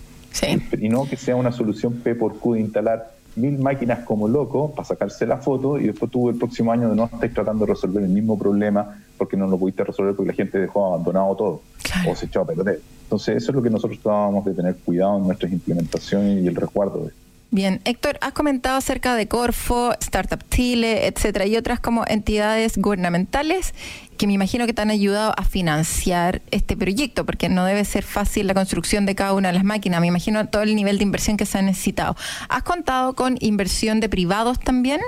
[0.79, 4.71] Y no que sea una solución P por Q de instalar mil máquinas como loco
[4.71, 7.73] para sacarse la foto y después tuvo el próximo año de no estar tratando de
[7.73, 11.61] resolver el mismo problema porque no lo pudiste resolver porque la gente dejó abandonado todo
[12.09, 12.81] o se echó a perder.
[13.03, 16.55] Entonces eso es lo que nosotros estábamos de tener cuidado en nuestras implementaciones y el
[16.55, 17.11] resguardo de
[17.53, 23.73] Bien, Héctor, has comentado acerca de Corfo, Startup Chile, etcétera, y otras como entidades gubernamentales
[24.17, 28.03] que me imagino que te han ayudado a financiar este proyecto, porque no debe ser
[28.03, 29.99] fácil la construcción de cada una de las máquinas.
[29.99, 32.15] Me imagino todo el nivel de inversión que se ha necesitado.
[32.47, 35.01] ¿Has contado con inversión de privados también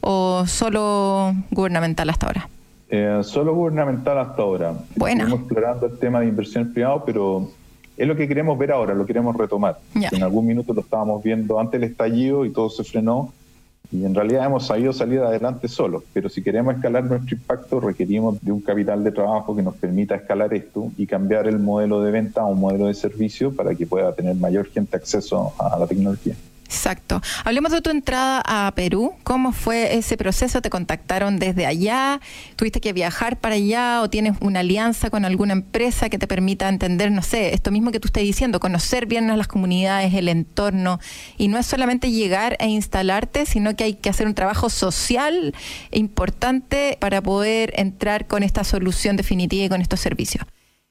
[0.00, 2.48] o solo gubernamental hasta ahora?
[2.88, 4.72] Eh, solo gubernamental hasta ahora.
[4.96, 5.24] Bueno.
[5.24, 7.50] Estamos explorando el tema de inversión privada, pero
[7.96, 9.78] es lo que queremos ver ahora, lo queremos retomar.
[9.94, 13.32] En algún minuto lo estábamos viendo antes del estallido y todo se frenó
[13.92, 18.42] y en realidad hemos sabido salir adelante solos, pero si queremos escalar nuestro impacto requerimos
[18.42, 22.10] de un capital de trabajo que nos permita escalar esto y cambiar el modelo de
[22.10, 25.86] venta a un modelo de servicio para que pueda tener mayor gente acceso a la
[25.86, 26.34] tecnología.
[26.64, 27.20] Exacto.
[27.44, 29.14] Hablemos de tu entrada a Perú.
[29.22, 30.60] ¿Cómo fue ese proceso?
[30.60, 32.20] ¿Te contactaron desde allá?
[32.56, 36.68] ¿Tuviste que viajar para allá o tienes una alianza con alguna empresa que te permita
[36.68, 40.98] entender, no sé, esto mismo que tú estás diciendo, conocer bien las comunidades, el entorno?
[41.36, 45.54] Y no es solamente llegar e instalarte, sino que hay que hacer un trabajo social
[45.90, 50.44] importante para poder entrar con esta solución definitiva y con estos servicios.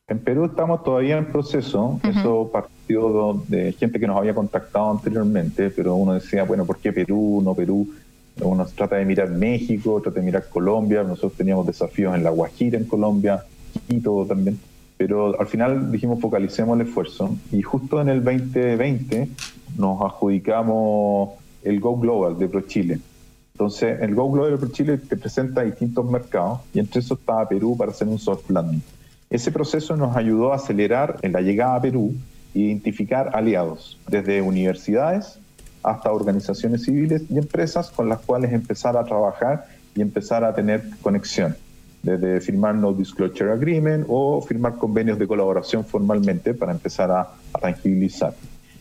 [0.07, 1.99] En Perú estamos todavía en proceso.
[2.03, 2.51] Eso
[2.83, 7.41] partió de gente que nos había contactado anteriormente, pero uno decía, bueno, ¿por qué Perú,
[7.43, 7.87] no Perú?
[8.41, 11.03] Uno trata de mirar México, trata de mirar Colombia.
[11.03, 13.43] Nosotros teníamos desafíos en La Guajira, en Colombia,
[13.87, 14.59] Quito también.
[14.97, 17.35] Pero al final dijimos, focalicemos el esfuerzo.
[17.51, 19.29] Y justo en el 2020
[19.77, 21.31] nos adjudicamos
[21.63, 22.99] el Go Global de ProChile.
[23.53, 27.77] Entonces, el Go Global de ProChile te presenta distintos mercados y entre eso estaba Perú
[27.77, 28.81] para hacer un soft landing.
[29.29, 32.13] Ese proceso nos ayudó a acelerar en la llegada a Perú
[32.53, 35.39] identificar aliados, desde universidades
[35.81, 40.83] hasta organizaciones civiles y empresas con las cuales empezar a trabajar y empezar a tener
[41.01, 41.55] conexión,
[42.01, 48.33] desde firmar no disclosure agreement o firmar convenios de colaboración formalmente para empezar a, tangibilizar.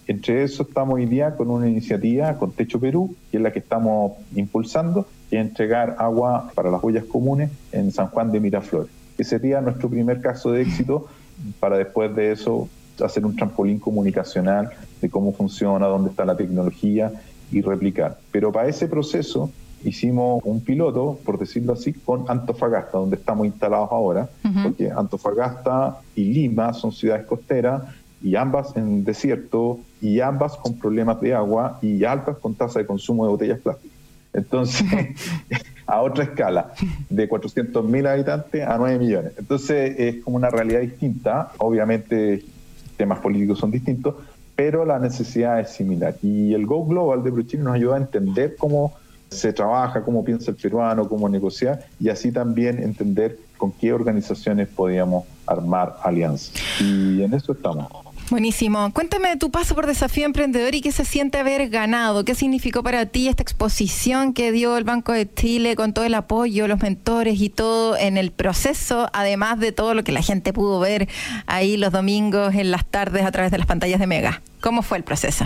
[0.07, 3.61] Entre eso estamos hoy día con una iniciativa con Techo Perú, que es la que
[3.61, 9.03] estamos impulsando, que es entregar agua para las huellas comunes en San Juan de Miraflores
[9.17, 11.07] que sería nuestro primer caso de éxito
[11.61, 12.69] para después de eso
[13.01, 17.13] hacer un trampolín comunicacional de cómo funciona, dónde está la tecnología
[17.51, 18.19] y replicar.
[18.31, 19.51] Pero para ese proceso
[19.85, 24.29] hicimos un piloto, por decirlo así, con Antofagasta, donde estamos instalados ahora,
[24.63, 27.83] porque Antofagasta y Lima son ciudades costeras
[28.23, 32.87] y ambas en desierto y ambas con problemas de agua y altas con tasa de
[32.87, 33.99] consumo de botellas plásticas.
[34.33, 34.87] Entonces,
[35.87, 36.73] a otra escala,
[37.11, 39.33] de 400.000 habitantes a 9 millones.
[39.37, 42.45] Entonces es como una realidad distinta, obviamente
[42.97, 44.15] temas políticos son distintos,
[44.57, 46.17] pero la necesidad es similar.
[46.23, 48.95] Y el Go Global de Bruchini nos ayuda a entender cómo
[49.31, 54.69] se trabaja, cómo piensa el peruano, cómo negociar y así también entender con qué organizaciones
[54.69, 56.53] podíamos armar alianzas.
[56.81, 58.12] Y en eso estamos.
[58.31, 58.93] Buenísimo.
[58.93, 62.25] Cuéntame de tu paso por Desafío Emprendedor y qué se siente haber ganado.
[62.25, 66.15] ¿Qué significó para ti esta exposición que dio el Banco de Chile con todo el
[66.15, 70.53] apoyo, los mentores y todo en el proceso, además de todo lo que la gente
[70.53, 71.09] pudo ver
[71.47, 74.41] ahí los domingos en las tardes a través de las pantallas de Mega?
[74.61, 75.45] ¿Cómo fue el proceso?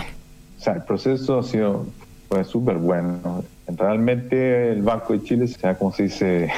[0.59, 1.85] O sea, el proceso ha sido
[2.27, 3.43] fue súper bueno.
[3.67, 6.49] Realmente el Banco de Chile, o sea, como se dice,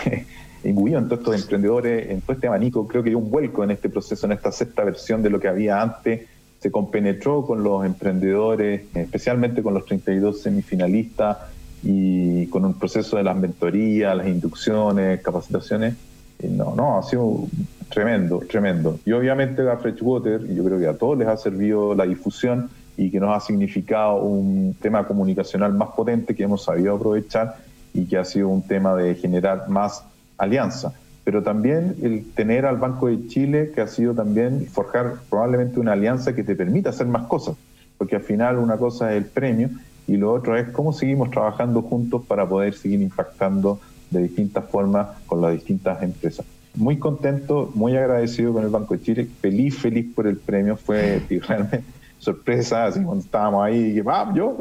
[0.63, 3.72] imbuido en todos estos emprendedores, en todo este abanico, creo que dio un vuelco en
[3.72, 6.28] este proceso, en esta sexta versión de lo que había antes,
[6.60, 11.38] se compenetró con los emprendedores, especialmente con los 32 semifinalistas
[11.84, 15.95] y con un proceso de las mentorías, las inducciones, capacitaciones.
[16.43, 17.48] No, no, ha sido
[17.89, 19.00] tremendo, tremendo.
[19.06, 23.10] Y obviamente a Freshwater, yo creo que a todos les ha servido la difusión y
[23.10, 27.56] que nos ha significado un tema comunicacional más potente que hemos sabido aprovechar
[27.93, 30.04] y que ha sido un tema de generar más
[30.39, 35.80] alianza, pero también el tener al Banco de Chile, que ha sido también forjar probablemente
[35.80, 37.56] una alianza que te permita hacer más cosas,
[37.97, 39.69] porque al final una cosa es el premio
[40.08, 45.08] y lo otro es cómo seguimos trabajando juntos para poder seguir impactando de distintas formas
[45.28, 46.45] con las distintas empresas.
[46.75, 51.21] Muy contento, muy agradecido con el Banco de Chile, feliz, feliz por el premio, fue
[51.47, 51.84] realmente
[52.17, 54.58] sorpresa, así cuando estábamos ahí, que, ah, yo,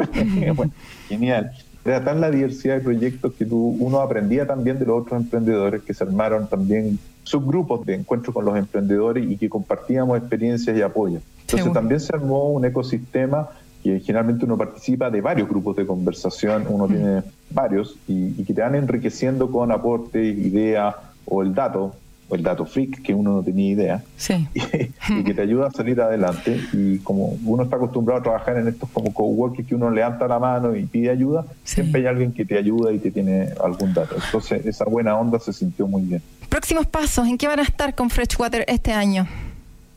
[1.09, 1.51] genial
[1.89, 5.83] era tan la diversidad de proyectos que tú, uno aprendía también de los otros emprendedores
[5.83, 10.83] que se armaron también subgrupos de encuentros con los emprendedores y que compartíamos experiencias y
[10.83, 11.21] apoyo.
[11.43, 13.49] Entonces también se armó un ecosistema
[13.83, 18.53] que generalmente uno participa de varios grupos de conversación, uno tiene varios y, y, que
[18.53, 20.97] te van enriqueciendo con aportes, ideas
[21.27, 21.95] o el dato
[22.29, 24.05] o el dato freak que uno no tenía idea
[24.55, 28.69] y, que te ayuda a salir adelante y como uno está acostumbrado a trabajar en
[28.69, 32.45] estos como coworking que uno levanta la mano y pide ayuda siempre hay alguien que
[32.45, 34.17] te ayuda y te tiene algún dato.
[34.23, 36.23] Entonces esa buena onda se sintió muy bien.
[36.49, 39.27] Próximos pasos en qué van a estar con Freshwater este año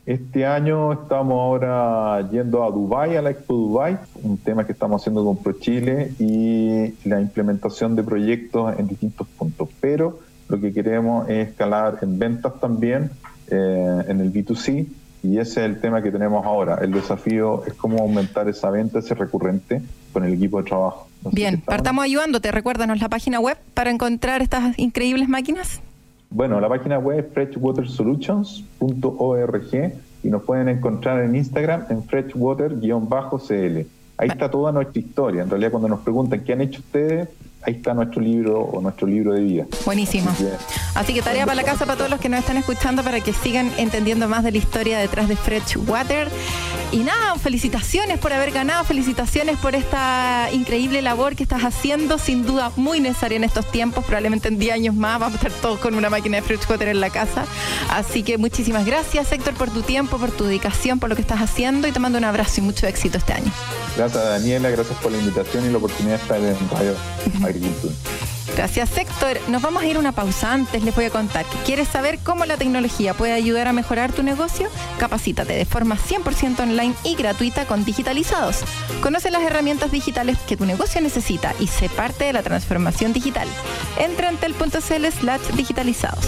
[0.06, 5.02] Este año estamos ahora yendo a Dubai, a la Expo Dubai, un tema que estamos
[5.02, 9.70] haciendo con ProChile y la implementación de proyectos en distintos puntos.
[9.80, 10.20] Pero
[10.52, 13.12] lo que queremos es escalar en ventas también,
[13.50, 14.88] eh, en el B2C,
[15.24, 16.80] y ese es el tema que tenemos ahora.
[16.82, 19.82] El desafío es cómo aumentar esa venta, ese recurrente,
[20.12, 21.08] con el equipo de trabajo.
[21.32, 22.52] Bien, partamos ayudándote.
[22.52, 25.80] Recuérdanos la página web para encontrar estas increíbles máquinas.
[26.30, 29.94] Bueno, la página web es freshwatersolutions.org
[30.24, 33.88] y nos pueden encontrar en Instagram en freshwater-cl.
[34.18, 35.42] Ahí está toda nuestra historia.
[35.44, 37.28] En realidad, cuando nos preguntan qué han hecho ustedes,
[37.64, 39.66] ahí está nuestro libro o nuestro libro de vida.
[39.86, 40.32] Buenísimo.
[40.96, 43.34] Así que tarea para la casa para todos los que nos están escuchando para que
[43.34, 46.30] sigan entendiendo más de la historia detrás de Freshwater.
[46.92, 52.46] Y nada, felicitaciones por haber ganado, felicitaciones por esta increíble labor que estás haciendo, sin
[52.46, 55.80] duda muy necesaria en estos tiempos, probablemente en 10 años más vamos a estar todos
[55.80, 57.46] con una máquina de Freshwater en la casa.
[57.90, 61.42] Así que muchísimas gracias Héctor por tu tiempo, por tu dedicación, por lo que estás
[61.42, 63.52] haciendo y te mando un abrazo y mucho éxito este año.
[63.96, 66.94] Gracias Daniela, gracias por la invitación y la oportunidad de estar en Radio
[68.56, 69.38] Gracias, Héctor.
[69.48, 70.84] Nos vamos a ir una pausa antes.
[70.84, 74.68] Les voy a contar quieres saber cómo la tecnología puede ayudar a mejorar tu negocio.
[75.00, 78.58] Capacítate de forma 100% online y gratuita con Digitalizados.
[79.02, 83.48] Conoce las herramientas digitales que tu negocio necesita y sé parte de la transformación digital.
[84.00, 86.26] Entra en tel.cl slash digitalizados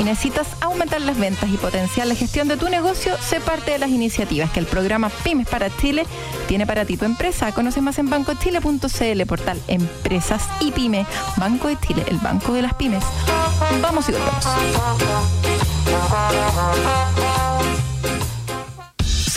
[0.00, 3.78] y necesitas aumentar las ventas y potenciar la gestión de tu negocio, sé parte de
[3.78, 6.06] las iniciativas que el programa Pymes para Chile
[6.48, 7.52] tiene para ti tu empresa.
[7.52, 11.04] Conoce más en bancochile.cl, portal Empresas y Pyme.
[11.36, 13.04] Banco de Chile, el banco de las pymes.
[13.82, 14.46] Vamos y volvemos.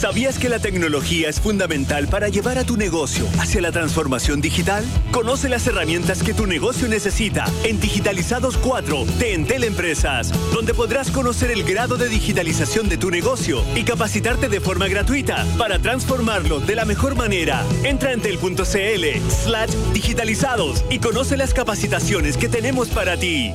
[0.00, 4.82] ¿Sabías que la tecnología es fundamental para llevar a tu negocio hacia la transformación digital?
[5.10, 11.10] Conoce las herramientas que tu negocio necesita en Digitalizados 4 de Entel Empresas, donde podrás
[11.10, 16.60] conocer el grado de digitalización de tu negocio y capacitarte de forma gratuita para transformarlo
[16.60, 17.62] de la mejor manera.
[17.84, 18.64] Entra en entel.cl
[19.28, 23.52] slash digitalizados y conoce las capacitaciones que tenemos para ti.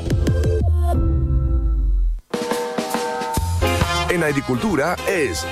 [4.12, 5.44] En agricultura es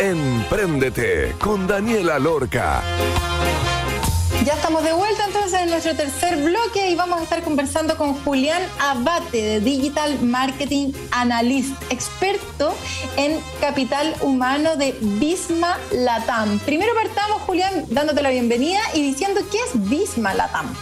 [0.00, 2.82] Empréndete con Daniela Lorca.
[4.44, 8.14] Ya estamos de vuelta entonces en nuestro tercer bloque y vamos a estar conversando con
[8.24, 12.74] Julián Abate de Digital Marketing Analyst, experto
[13.16, 16.58] en capital humano de Bisma Latam.
[16.60, 20.74] Primero partamos, Julián, dándote la bienvenida y diciendo qué es Bisma Latam.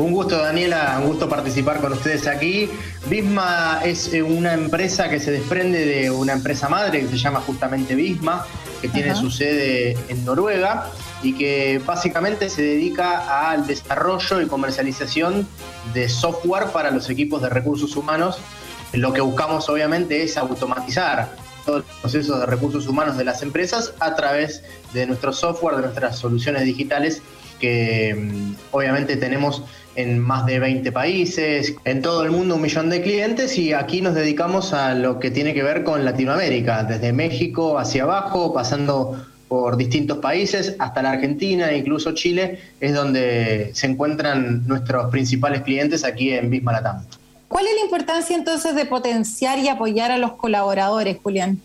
[0.00, 2.70] Un gusto, Daniela, un gusto participar con ustedes aquí.
[3.04, 7.42] Bisma es eh, una empresa que se desprende de una empresa madre que se llama
[7.42, 8.46] justamente Bisma,
[8.80, 10.86] que tiene su sede en Noruega
[11.22, 15.46] y que básicamente se dedica al desarrollo y comercialización
[15.92, 18.38] de software para los equipos de recursos humanos.
[18.94, 21.36] Lo que buscamos obviamente es automatizar
[21.66, 24.62] todos los procesos de recursos humanos de las empresas a través
[24.94, 27.20] de nuestro software, de nuestras soluciones digitales
[27.60, 29.62] que mm, obviamente tenemos
[29.96, 34.00] en más de 20 países, en todo el mundo un millón de clientes y aquí
[34.00, 39.24] nos dedicamos a lo que tiene que ver con Latinoamérica, desde México hacia abajo, pasando
[39.48, 46.04] por distintos países, hasta la Argentina, incluso Chile, es donde se encuentran nuestros principales clientes
[46.04, 47.04] aquí en Bisma Latam.
[47.48, 51.60] ¿Cuál es la importancia entonces de potenciar y apoyar a los colaboradores, Julián?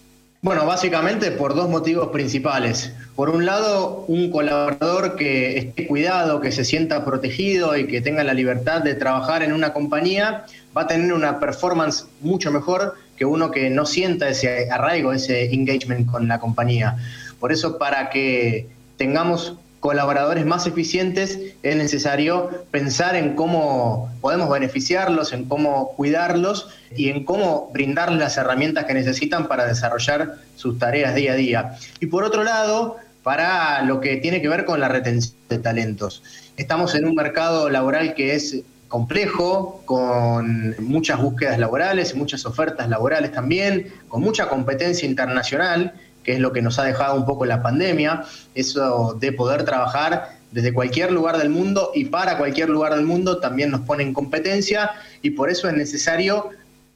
[0.45, 2.93] Bueno, básicamente por dos motivos principales.
[3.15, 8.23] Por un lado, un colaborador que esté cuidado, que se sienta protegido y que tenga
[8.23, 10.45] la libertad de trabajar en una compañía,
[10.77, 15.51] va a tener una performance mucho mejor que uno que no sienta ese arraigo, ese
[15.51, 16.95] engagement con la compañía.
[17.39, 18.67] Por eso, para que
[18.97, 19.55] tengamos
[19.85, 27.23] colaboradores más eficientes, es necesario pensar en cómo podemos beneficiarlos, en cómo cuidarlos y en
[27.23, 31.77] cómo brindarles las herramientas que necesitan para desarrollar sus tareas día a día.
[31.99, 36.23] Y por otro lado, para lo que tiene que ver con la retención de talentos.
[36.57, 43.31] Estamos en un mercado laboral que es complejo, con muchas búsquedas laborales, muchas ofertas laborales
[43.31, 45.93] también, con mucha competencia internacional
[46.25, 48.23] que es lo que nos ha dejado un poco la pandemia,
[48.55, 53.39] eso de poder trabajar desde cualquier lugar del mundo y para cualquier lugar del mundo
[53.39, 56.49] también nos pone en competencia y por eso es necesario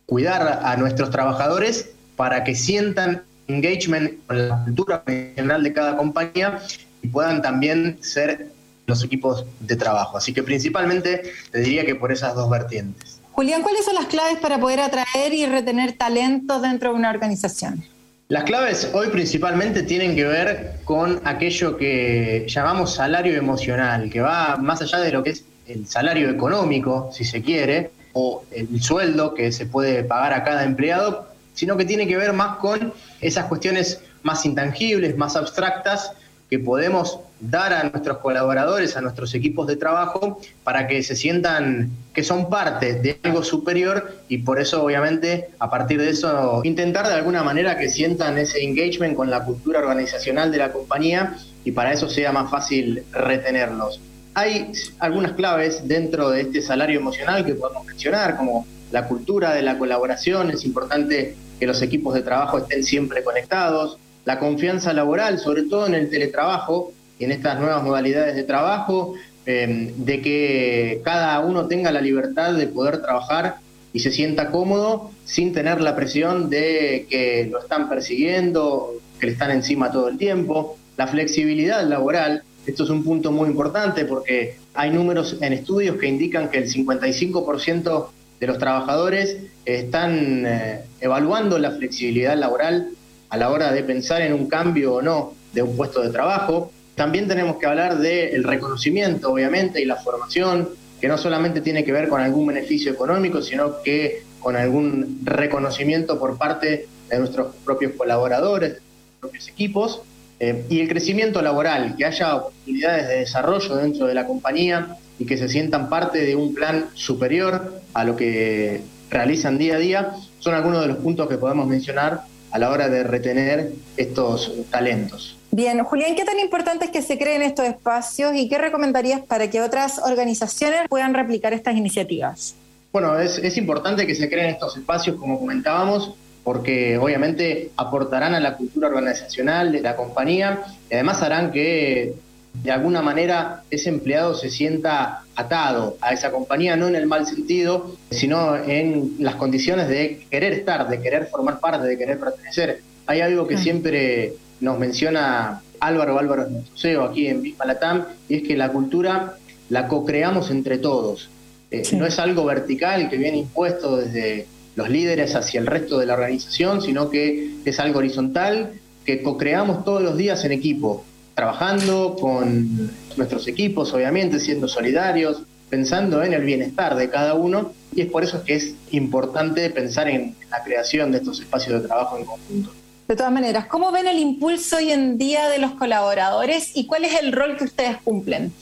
[0.05, 6.59] cuidar a nuestros trabajadores, para que sientan engagement con la cultura profesional de cada compañía
[7.01, 8.51] y puedan también ser
[8.87, 10.17] los equipos de trabajo.
[10.17, 13.21] Así que principalmente te diría que por esas dos vertientes.
[13.31, 17.85] Julián, ¿cuáles son las claves para poder atraer y retener talento dentro de una organización?
[18.31, 24.55] Las claves hoy principalmente tienen que ver con aquello que llamamos salario emocional, que va
[24.57, 29.33] más allá de lo que es el salario económico, si se quiere, o el sueldo
[29.33, 33.45] que se puede pagar a cada empleado, sino que tiene que ver más con esas
[33.45, 36.11] cuestiones más intangibles, más abstractas,
[36.51, 41.89] que podemos dar a nuestros colaboradores, a nuestros equipos de trabajo, para que se sientan
[42.13, 47.07] que son parte de algo superior y por eso obviamente a partir de eso intentar
[47.07, 51.71] de alguna manera que sientan ese engagement con la cultura organizacional de la compañía y
[51.71, 54.01] para eso sea más fácil retenerlos.
[54.33, 59.61] Hay algunas claves dentro de este salario emocional que podemos mencionar, como la cultura de
[59.61, 65.39] la colaboración, es importante que los equipos de trabajo estén siempre conectados, la confianza laboral,
[65.39, 69.13] sobre todo en el teletrabajo y en estas nuevas modalidades de trabajo,
[69.45, 73.57] em, de que cada uno tenga la libertad de poder trabajar
[73.93, 79.33] y se sienta cómodo sin tener la presión de que lo están persiguiendo, que le
[79.33, 80.77] están encima todo el tiempo.
[80.97, 86.07] La flexibilidad laboral, esto es un punto muy importante porque hay números en estudios que
[86.07, 88.09] indican que el 55%
[88.39, 92.89] de los trabajadores están eh, evaluando la flexibilidad laboral
[93.29, 96.71] a la hora de pensar en un cambio o no de un puesto de trabajo.
[96.99, 100.67] También tenemos que hablar del reconocimiento, obviamente, y la formación,
[100.99, 106.19] que no solamente tiene que ver con algún beneficio económico, sino que con algún reconocimiento
[106.19, 110.01] por parte de nuestros propios colaboradores, de nuestros propios equipos,
[110.41, 115.25] eh, y el crecimiento laboral, que haya oportunidades de desarrollo dentro de la compañía y
[115.25, 120.15] que se sientan parte de un plan superior a lo que realizan día a día,
[120.39, 125.38] son algunos de los puntos que podemos mencionar a la hora de retener estos talentos.
[125.51, 129.49] Bien, Julián, ¿qué tan importante es que se creen estos espacios y qué recomendarías para
[129.49, 132.55] que otras organizaciones puedan replicar estas iniciativas?
[132.91, 138.39] Bueno, es, es importante que se creen estos espacios, como comentábamos, porque obviamente aportarán a
[138.39, 142.15] la cultura organizacional de la compañía y además harán que
[142.53, 147.25] de alguna manera ese empleado se sienta atado a esa compañía, no en el mal
[147.25, 152.81] sentido, sino en las condiciones de querer estar, de querer formar parte, de querer pertenecer.
[153.05, 158.55] Hay algo que siempre nos menciona Álvaro Álvaro CEO aquí en Latam, y es que
[158.55, 159.35] la cultura
[159.69, 161.29] la co-creamos entre todos.
[161.71, 166.05] Eh, no es algo vertical que viene impuesto desde los líderes hacia el resto de
[166.05, 168.73] la organización, sino que es algo horizontal
[169.05, 171.05] que co-creamos todos los días en equipo
[171.35, 178.01] trabajando con nuestros equipos, obviamente, siendo solidarios, pensando en el bienestar de cada uno y
[178.01, 182.17] es por eso que es importante pensar en la creación de estos espacios de trabajo
[182.17, 182.71] en conjunto.
[183.09, 187.05] De todas maneras, ¿cómo ven el impulso hoy en día de los colaboradores y cuál
[187.05, 188.53] es el rol que ustedes cumplen?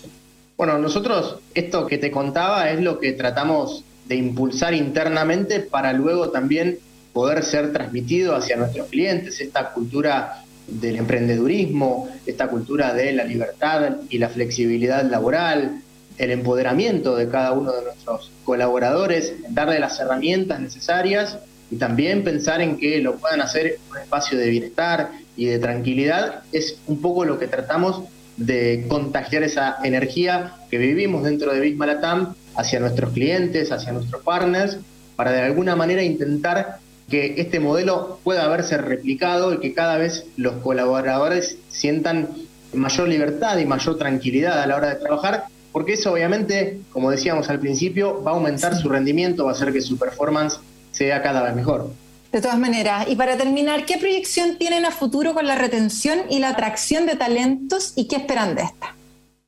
[0.55, 6.29] Bueno, nosotros esto que te contaba es lo que tratamos de impulsar internamente para luego
[6.29, 6.79] también
[7.11, 13.97] poder ser transmitido hacia nuestros clientes, esta cultura del emprendedurismo, esta cultura de la libertad
[14.09, 15.81] y la flexibilidad laboral,
[16.17, 21.37] el empoderamiento de cada uno de nuestros colaboradores, darle las herramientas necesarias
[21.69, 26.43] y también pensar en que lo puedan hacer un espacio de bienestar y de tranquilidad,
[26.51, 28.03] es un poco lo que tratamos
[28.37, 34.21] de contagiar esa energía que vivimos dentro de Big Latam hacia nuestros clientes, hacia nuestros
[34.23, 34.77] partners,
[35.15, 40.25] para de alguna manera intentar que este modelo pueda verse replicado y que cada vez
[40.35, 42.29] los colaboradores sientan
[42.73, 47.49] mayor libertad y mayor tranquilidad a la hora de trabajar, porque eso obviamente, como decíamos
[47.49, 50.59] al principio, va a aumentar su rendimiento, va a hacer que su performance
[50.91, 51.91] sea cada vez mejor.
[52.31, 56.39] De todas maneras, y para terminar, ¿qué proyección tienen a futuro con la retención y
[56.39, 58.97] la atracción de talentos y qué esperan de esta?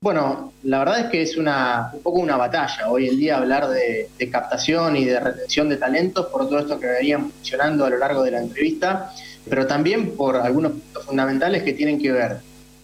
[0.01, 3.67] Bueno, la verdad es que es una, un poco una batalla hoy en día hablar
[3.67, 7.97] de, captación y de retención de talentos por todo esto que venían funcionando a lo
[7.97, 9.11] largo de la entrevista,
[9.49, 12.37] pero también por algunos puntos fundamentales que tienen que ver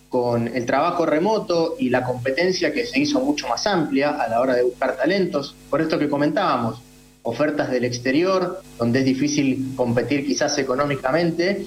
[0.10, 4.41] con el trabajo remoto y la competencia que se hizo mucho más amplia a la
[4.41, 6.82] hora de buscar talentos, por esto que comentábamos,
[7.26, 11.65] ofertas del exterior, donde es difícil competir quizás económicamente,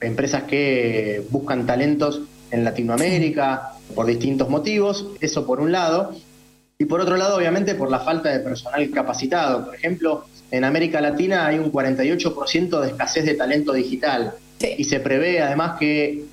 [0.00, 6.14] empresas que buscan talentos en Latinoamérica, por distintos motivos, eso por un lado,
[6.78, 9.66] y por otro lado, obviamente, por la falta de personal capacitado.
[9.66, 15.00] Por ejemplo, en América Latina hay un 48% de escasez de talento digital y se
[15.00, 16.24] prevé además que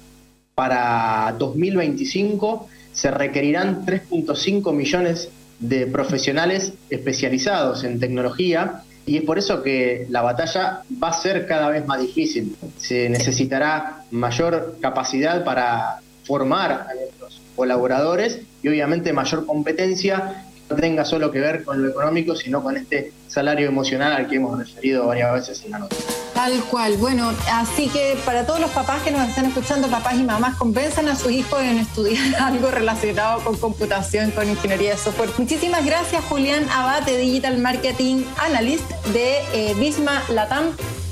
[0.56, 5.30] para 2025 se requerirán 3.5 millones
[5.60, 11.48] de profesionales especializados en tecnología y es por eso que la batalla va a ser
[11.48, 12.56] cada vez más difícil.
[12.78, 21.06] Se necesitará mayor capacidad para formar a nuestros colaboradores y obviamente mayor competencia no tenga
[21.06, 25.08] solo que ver con lo económico, sino con este salario emocional al que hemos referido
[25.08, 25.96] varias veces en la nota.
[26.38, 26.98] Tal cual.
[26.98, 31.08] Bueno, así que para todos los papás que nos están escuchando, papás y mamás, convenzan
[31.08, 35.32] a sus hijos en estudiar algo relacionado con computación, con ingeniería de software.
[35.40, 39.94] Muchísimas gracias, Julián Abate, Digital Marketing Analyst de eh,
[40.30, 40.66] Latam.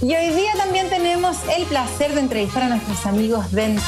[0.03, 3.79] Y hoy día también tenemos el placer de entrevistar a nuestros amigos de.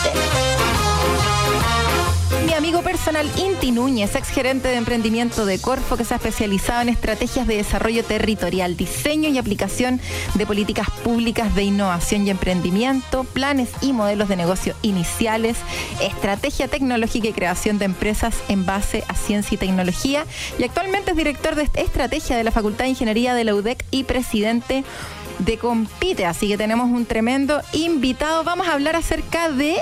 [2.45, 6.81] Mi amigo personal Inti Núñez, ex gerente de emprendimiento de Corfo, que se ha especializado
[6.81, 10.01] en estrategias de desarrollo territorial, diseño y aplicación
[10.33, 15.57] de políticas públicas de innovación y emprendimiento, planes y modelos de negocio iniciales,
[16.01, 20.25] estrategia tecnológica y creación de empresas en base a ciencia y tecnología.
[20.59, 24.03] Y actualmente es director de estrategia de la Facultad de Ingeniería de la UDEC y
[24.03, 24.83] presidente
[25.16, 25.16] de
[25.59, 26.25] Compite.
[26.25, 28.43] Así que tenemos un tremendo invitado.
[28.43, 29.77] Vamos a hablar acerca de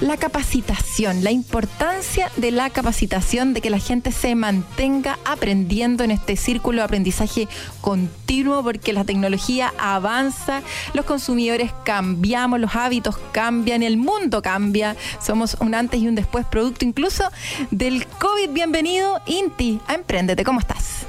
[0.00, 6.10] la capacitación, la importancia de la capacitación, de que la gente se mantenga aprendiendo en
[6.10, 7.48] este círculo de aprendizaje
[7.80, 10.62] continuo, porque la tecnología avanza,
[10.94, 14.96] los consumidores cambiamos, los hábitos cambian, el mundo cambia.
[15.24, 17.24] Somos un antes y un después producto incluso
[17.70, 18.50] del COVID.
[18.50, 20.44] Bienvenido, Inti, a Emprendete.
[20.44, 21.06] ¿Cómo estás?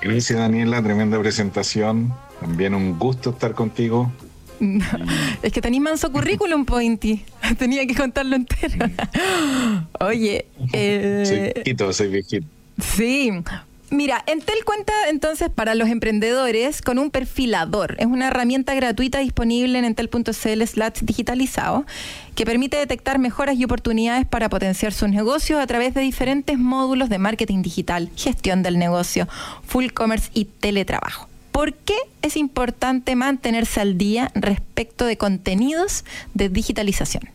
[0.00, 0.82] Gracias, Daniela.
[0.82, 2.12] Tremenda presentación.
[2.44, 4.12] También un gusto estar contigo.
[5.42, 7.24] Es que tenéis manso currículum, Pointy.
[7.58, 8.84] Tenía que contarlo entero.
[10.00, 10.44] Oye.
[10.74, 12.46] Eh, soy viejito, soy viejito.
[12.78, 13.30] Sí.
[13.88, 17.96] Mira, Entel cuenta entonces para los emprendedores con un perfilador.
[17.98, 21.86] Es una herramienta gratuita disponible en entel.cl slash digitalizado
[22.34, 27.08] que permite detectar mejoras y oportunidades para potenciar sus negocios a través de diferentes módulos
[27.08, 29.28] de marketing digital, gestión del negocio,
[29.66, 31.28] full commerce y teletrabajo.
[31.54, 37.30] ¿Por qué es importante mantenerse al día respecto de contenidos de digitalización?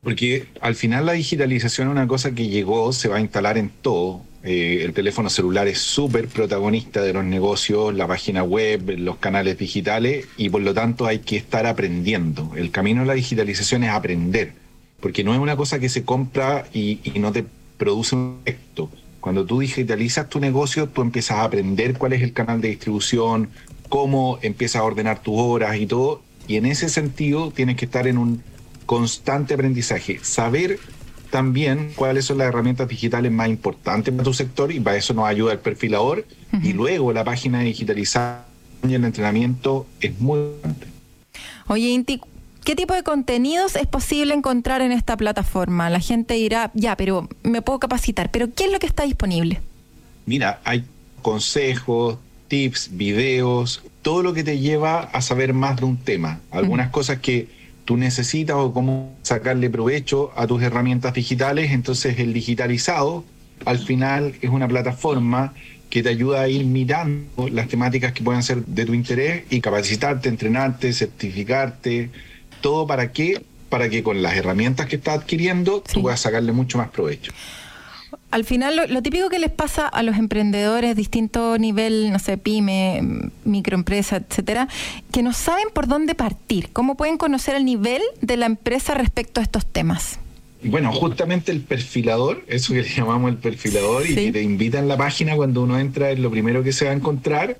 [0.00, 3.70] Porque al final la digitalización es una cosa que llegó, se va a instalar en
[3.70, 4.22] todo.
[4.44, 9.58] Eh, el teléfono celular es súper protagonista de los negocios, la página web, los canales
[9.58, 12.52] digitales y por lo tanto hay que estar aprendiendo.
[12.54, 14.52] El camino de la digitalización es aprender,
[15.00, 17.44] porque no es una cosa que se compra y, y no te
[17.76, 18.88] produce un efecto
[19.24, 23.48] cuando tú digitalizas tu negocio, tú empiezas a aprender cuál es el canal de distribución,
[23.88, 26.20] cómo empiezas a ordenar tus horas y todo.
[26.46, 28.42] Y en ese sentido tienes que estar en un
[28.84, 30.18] constante aprendizaje.
[30.20, 30.78] Saber
[31.30, 35.26] también cuáles son las herramientas digitales más importantes para tu sector y para eso nos
[35.26, 36.26] ayuda el perfilador.
[36.62, 38.42] Y luego la página de digitalización
[38.86, 40.86] y el entrenamiento es muy importante.
[41.68, 42.20] Oye, Inti,
[42.64, 45.90] ¿Qué tipo de contenidos es posible encontrar en esta plataforma?
[45.90, 49.60] La gente dirá, ya, pero me puedo capacitar, pero ¿qué es lo que está disponible?
[50.24, 50.86] Mira, hay
[51.20, 52.16] consejos,
[52.48, 56.40] tips, videos, todo lo que te lleva a saber más de un tema.
[56.50, 57.48] Algunas cosas que
[57.84, 61.70] tú necesitas o cómo sacarle provecho a tus herramientas digitales.
[61.70, 63.24] Entonces el digitalizado
[63.66, 65.52] al final es una plataforma
[65.90, 69.60] que te ayuda a ir mirando las temáticas que puedan ser de tu interés y
[69.60, 72.08] capacitarte, entrenarte, certificarte
[72.64, 73.44] todo para qué?
[73.68, 77.30] Para que con las herramientas que estás adquiriendo tú puedas sacarle mucho más provecho.
[78.30, 83.02] Al final, lo, típico que les pasa a los emprendedores, distinto nivel, no sé, pyme,
[83.44, 84.66] microempresa, etcétera,
[85.12, 86.70] que no saben por dónde partir.
[86.72, 90.18] ¿Cómo pueden conocer el nivel de la empresa respecto a estos temas?
[90.62, 94.88] Bueno, justamente el perfilador, eso que le llamamos el perfilador, y que te invita en
[94.88, 97.58] la página cuando uno entra, es lo primero que se va a encontrar,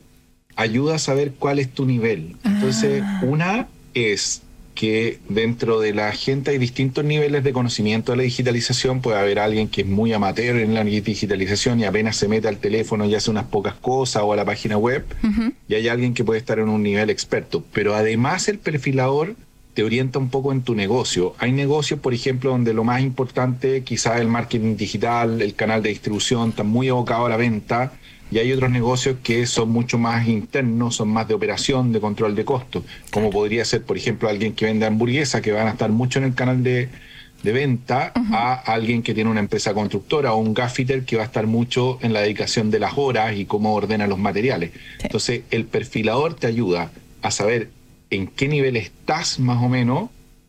[0.57, 2.37] ayuda a saber cuál es tu nivel.
[2.43, 3.21] Entonces, ah.
[3.23, 4.41] una es
[4.75, 9.01] que dentro de la gente hay distintos niveles de conocimiento de la digitalización.
[9.01, 12.59] Puede haber alguien que es muy amateur en la digitalización y apenas se mete al
[12.59, 15.05] teléfono y hace unas pocas cosas o a la página web.
[15.69, 17.65] Y hay alguien que puede estar en un nivel experto.
[17.73, 19.37] Pero además el perfilador
[19.75, 21.35] te orienta un poco en tu negocio.
[21.39, 25.91] Hay negocios, por ejemplo, donde lo más importante, quizás el marketing digital, el canal de
[25.91, 27.93] distribución, está muy abocado a la venta
[28.31, 32.35] y hay otros negocios que son mucho más internos, son más de operación, de control
[32.35, 35.91] de costos, como podría ser, por ejemplo, alguien que vende hamburguesas, que van a estar
[35.91, 36.89] mucho en el canal de,
[37.43, 41.47] venta, a alguien que tiene una empresa constructora o un gaffiter que va a estar
[41.47, 44.73] mucho en la dedicación de las horas y cómo ordena los materiales.
[45.03, 47.69] Entonces, el perfilador te ayuda a saber
[48.09, 50.09] en qué nivel estás más o menos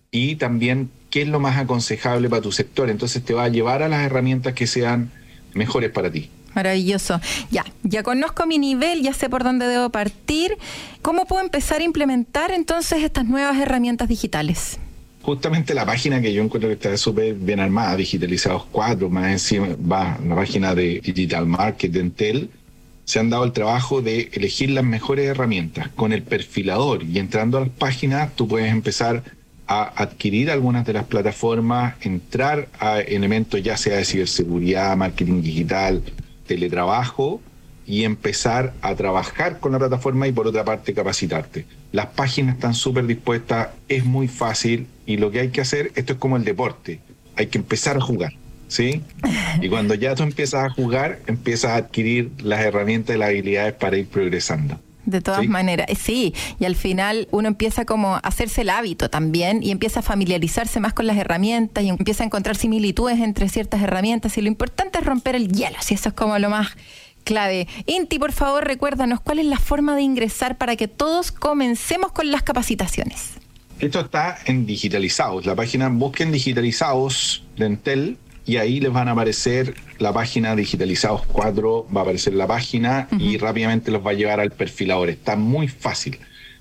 [0.09, 2.89] y también qué es lo más aconsejable para tu sector.
[2.89, 5.11] Entonces, te va a llevar a las herramientas que sean
[5.53, 6.29] mejores para ti.
[6.55, 7.19] Maravilloso.
[7.51, 10.57] Ya, ya conozco mi nivel, ya sé por dónde debo partir.
[11.01, 14.79] ¿Cómo puedo empezar a implementar entonces estas nuevas herramientas digitales?
[15.21, 19.69] Justamente la página que yo encuentro que está súper bien armada, Digitalizados 4, más encima
[19.91, 22.49] va la página de Digital Market de Entel,
[23.05, 27.57] se han dado el trabajo de elegir las mejores herramientas con el perfilador y entrando
[27.57, 29.23] a las páginas tú puedes empezar
[29.67, 36.03] a adquirir algunas de las plataformas, entrar a elementos ya sea de ciberseguridad, marketing digital,
[36.45, 37.41] teletrabajo
[37.85, 41.65] y empezar a trabajar con la plataforma y por otra parte capacitarte.
[41.91, 46.13] Las páginas están súper dispuestas, es muy fácil y lo que hay que hacer, esto
[46.13, 46.99] es como el deporte,
[47.35, 48.33] hay que empezar a jugar.
[48.67, 49.03] ¿Sí?
[49.61, 53.73] Y cuando ya tú empiezas a jugar, empiezas a adquirir las herramientas y las habilidades
[53.75, 54.79] para ir progresando.
[55.05, 59.09] De todas maneras, eh, sí, y al final uno empieza como a hacerse el hábito
[59.09, 63.47] también y empieza a familiarizarse más con las herramientas y empieza a encontrar similitudes entre
[63.49, 66.75] ciertas herramientas y lo importante es romper el hielo, si eso es como lo más
[67.23, 67.67] clave.
[67.85, 72.31] Inti, por favor, recuérdanos cuál es la forma de ingresar para que todos comencemos con
[72.31, 73.31] las capacitaciones.
[73.79, 75.45] Esto está en digitalizados.
[75.45, 81.25] La página busquen digitalizados de Entel y ahí les van a aparecer la página digitalizados
[81.25, 85.09] 4, va a aparecer la página y rápidamente los va a llevar al perfilador.
[85.09, 86.19] Está muy fácil.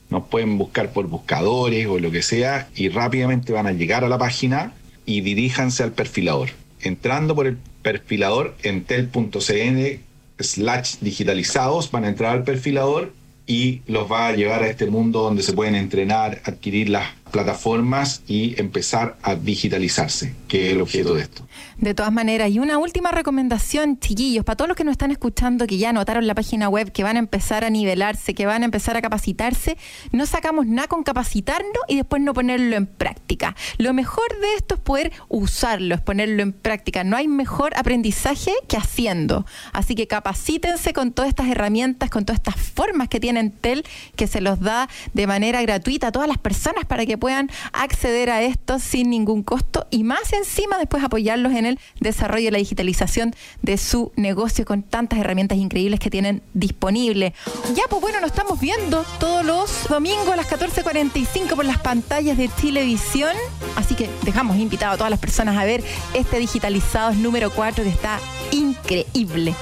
[0.09, 4.09] Nos pueden buscar por buscadores o lo que sea y rápidamente van a llegar a
[4.09, 4.73] la página
[5.05, 6.51] y diríjanse al perfilador.
[6.81, 10.01] Entrando por el perfilador entel.cn
[10.39, 13.13] slash digitalizados, van a entrar al perfilador
[13.47, 18.23] y los va a llevar a este mundo donde se pueden entrenar, adquirir las plataformas
[18.29, 21.45] y empezar a digitalizarse, que es el objeto de esto.
[21.79, 25.67] De todas maneras, y una última recomendación, chiquillos, para todos los que nos están escuchando,
[25.67, 28.67] que ya anotaron la página web, que van a empezar a nivelarse, que van a
[28.67, 29.77] empezar a capacitarse,
[30.13, 33.57] no sacamos nada con capacitarnos y después no ponerlo en práctica.
[33.79, 37.03] Lo mejor de esto es poder usarlo, es ponerlo en práctica.
[37.03, 39.45] No hay mejor aprendizaje que haciendo.
[39.73, 44.29] Así que capacítense con todas estas herramientas, con todas estas formas que tiene TEL, que
[44.29, 48.43] se los da de manera gratuita a todas las personas para que puedan acceder a
[48.43, 53.35] esto sin ningún costo y más encima después apoyarlos en el desarrollo y la digitalización
[53.63, 57.33] de su negocio con tantas herramientas increíbles que tienen disponibles.
[57.75, 62.37] Ya, pues bueno, nos estamos viendo todos los domingos a las 14.45 por las pantallas
[62.37, 63.35] de televisión.
[63.75, 67.91] Así que dejamos invitado a todas las personas a ver este Digitalizados número 4 que
[67.91, 68.21] está
[68.53, 69.55] increíble.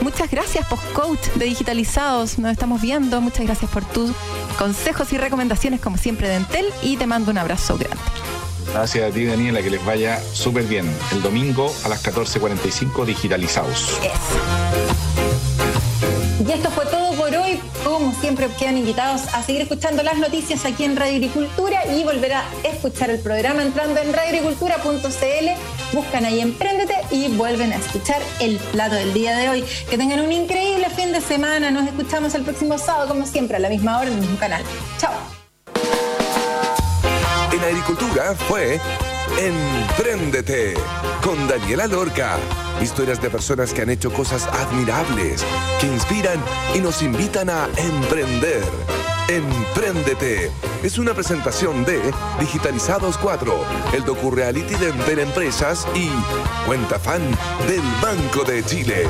[0.00, 2.38] Muchas gracias, post-coach de Digitalizados.
[2.38, 3.20] Nos estamos viendo.
[3.20, 4.12] Muchas gracias por tus
[4.58, 6.66] consejos y recomendaciones, como siempre, de Entel.
[6.82, 7.96] Y te mando un abrazo grande.
[8.72, 10.90] Gracias a ti, Daniela, que les vaya súper bien.
[11.12, 14.00] El domingo a las 14.45, Digitalizados.
[16.46, 17.03] Y esto fue todo
[17.84, 22.34] Como siempre, quedan invitados a seguir escuchando las noticias aquí en Radio Agricultura y volver
[22.34, 25.94] a escuchar el programa entrando en radioagricultura.cl.
[25.96, 29.64] Buscan ahí Emprendete y vuelven a escuchar el plato del día de hoy.
[29.88, 31.70] Que tengan un increíble fin de semana.
[31.70, 34.62] Nos escuchamos el próximo sábado, como siempre, a la misma hora en el mismo canal.
[34.98, 35.12] Chao.
[37.52, 38.80] En Agricultura fue
[39.38, 40.74] Emprendete
[41.22, 42.36] con Daniela Lorca.
[42.82, 45.44] Historias de personas que han hecho cosas admirables,
[45.80, 46.38] que inspiran
[46.74, 48.62] y nos invitan a emprender.
[49.28, 50.50] Empréndete
[50.84, 51.98] es una presentación de
[52.38, 53.64] Digitalizados 4,
[53.94, 56.10] el docu-reality de Enter Empresas y
[56.66, 57.22] Cuenta Fan
[57.66, 59.06] del Banco de Chile.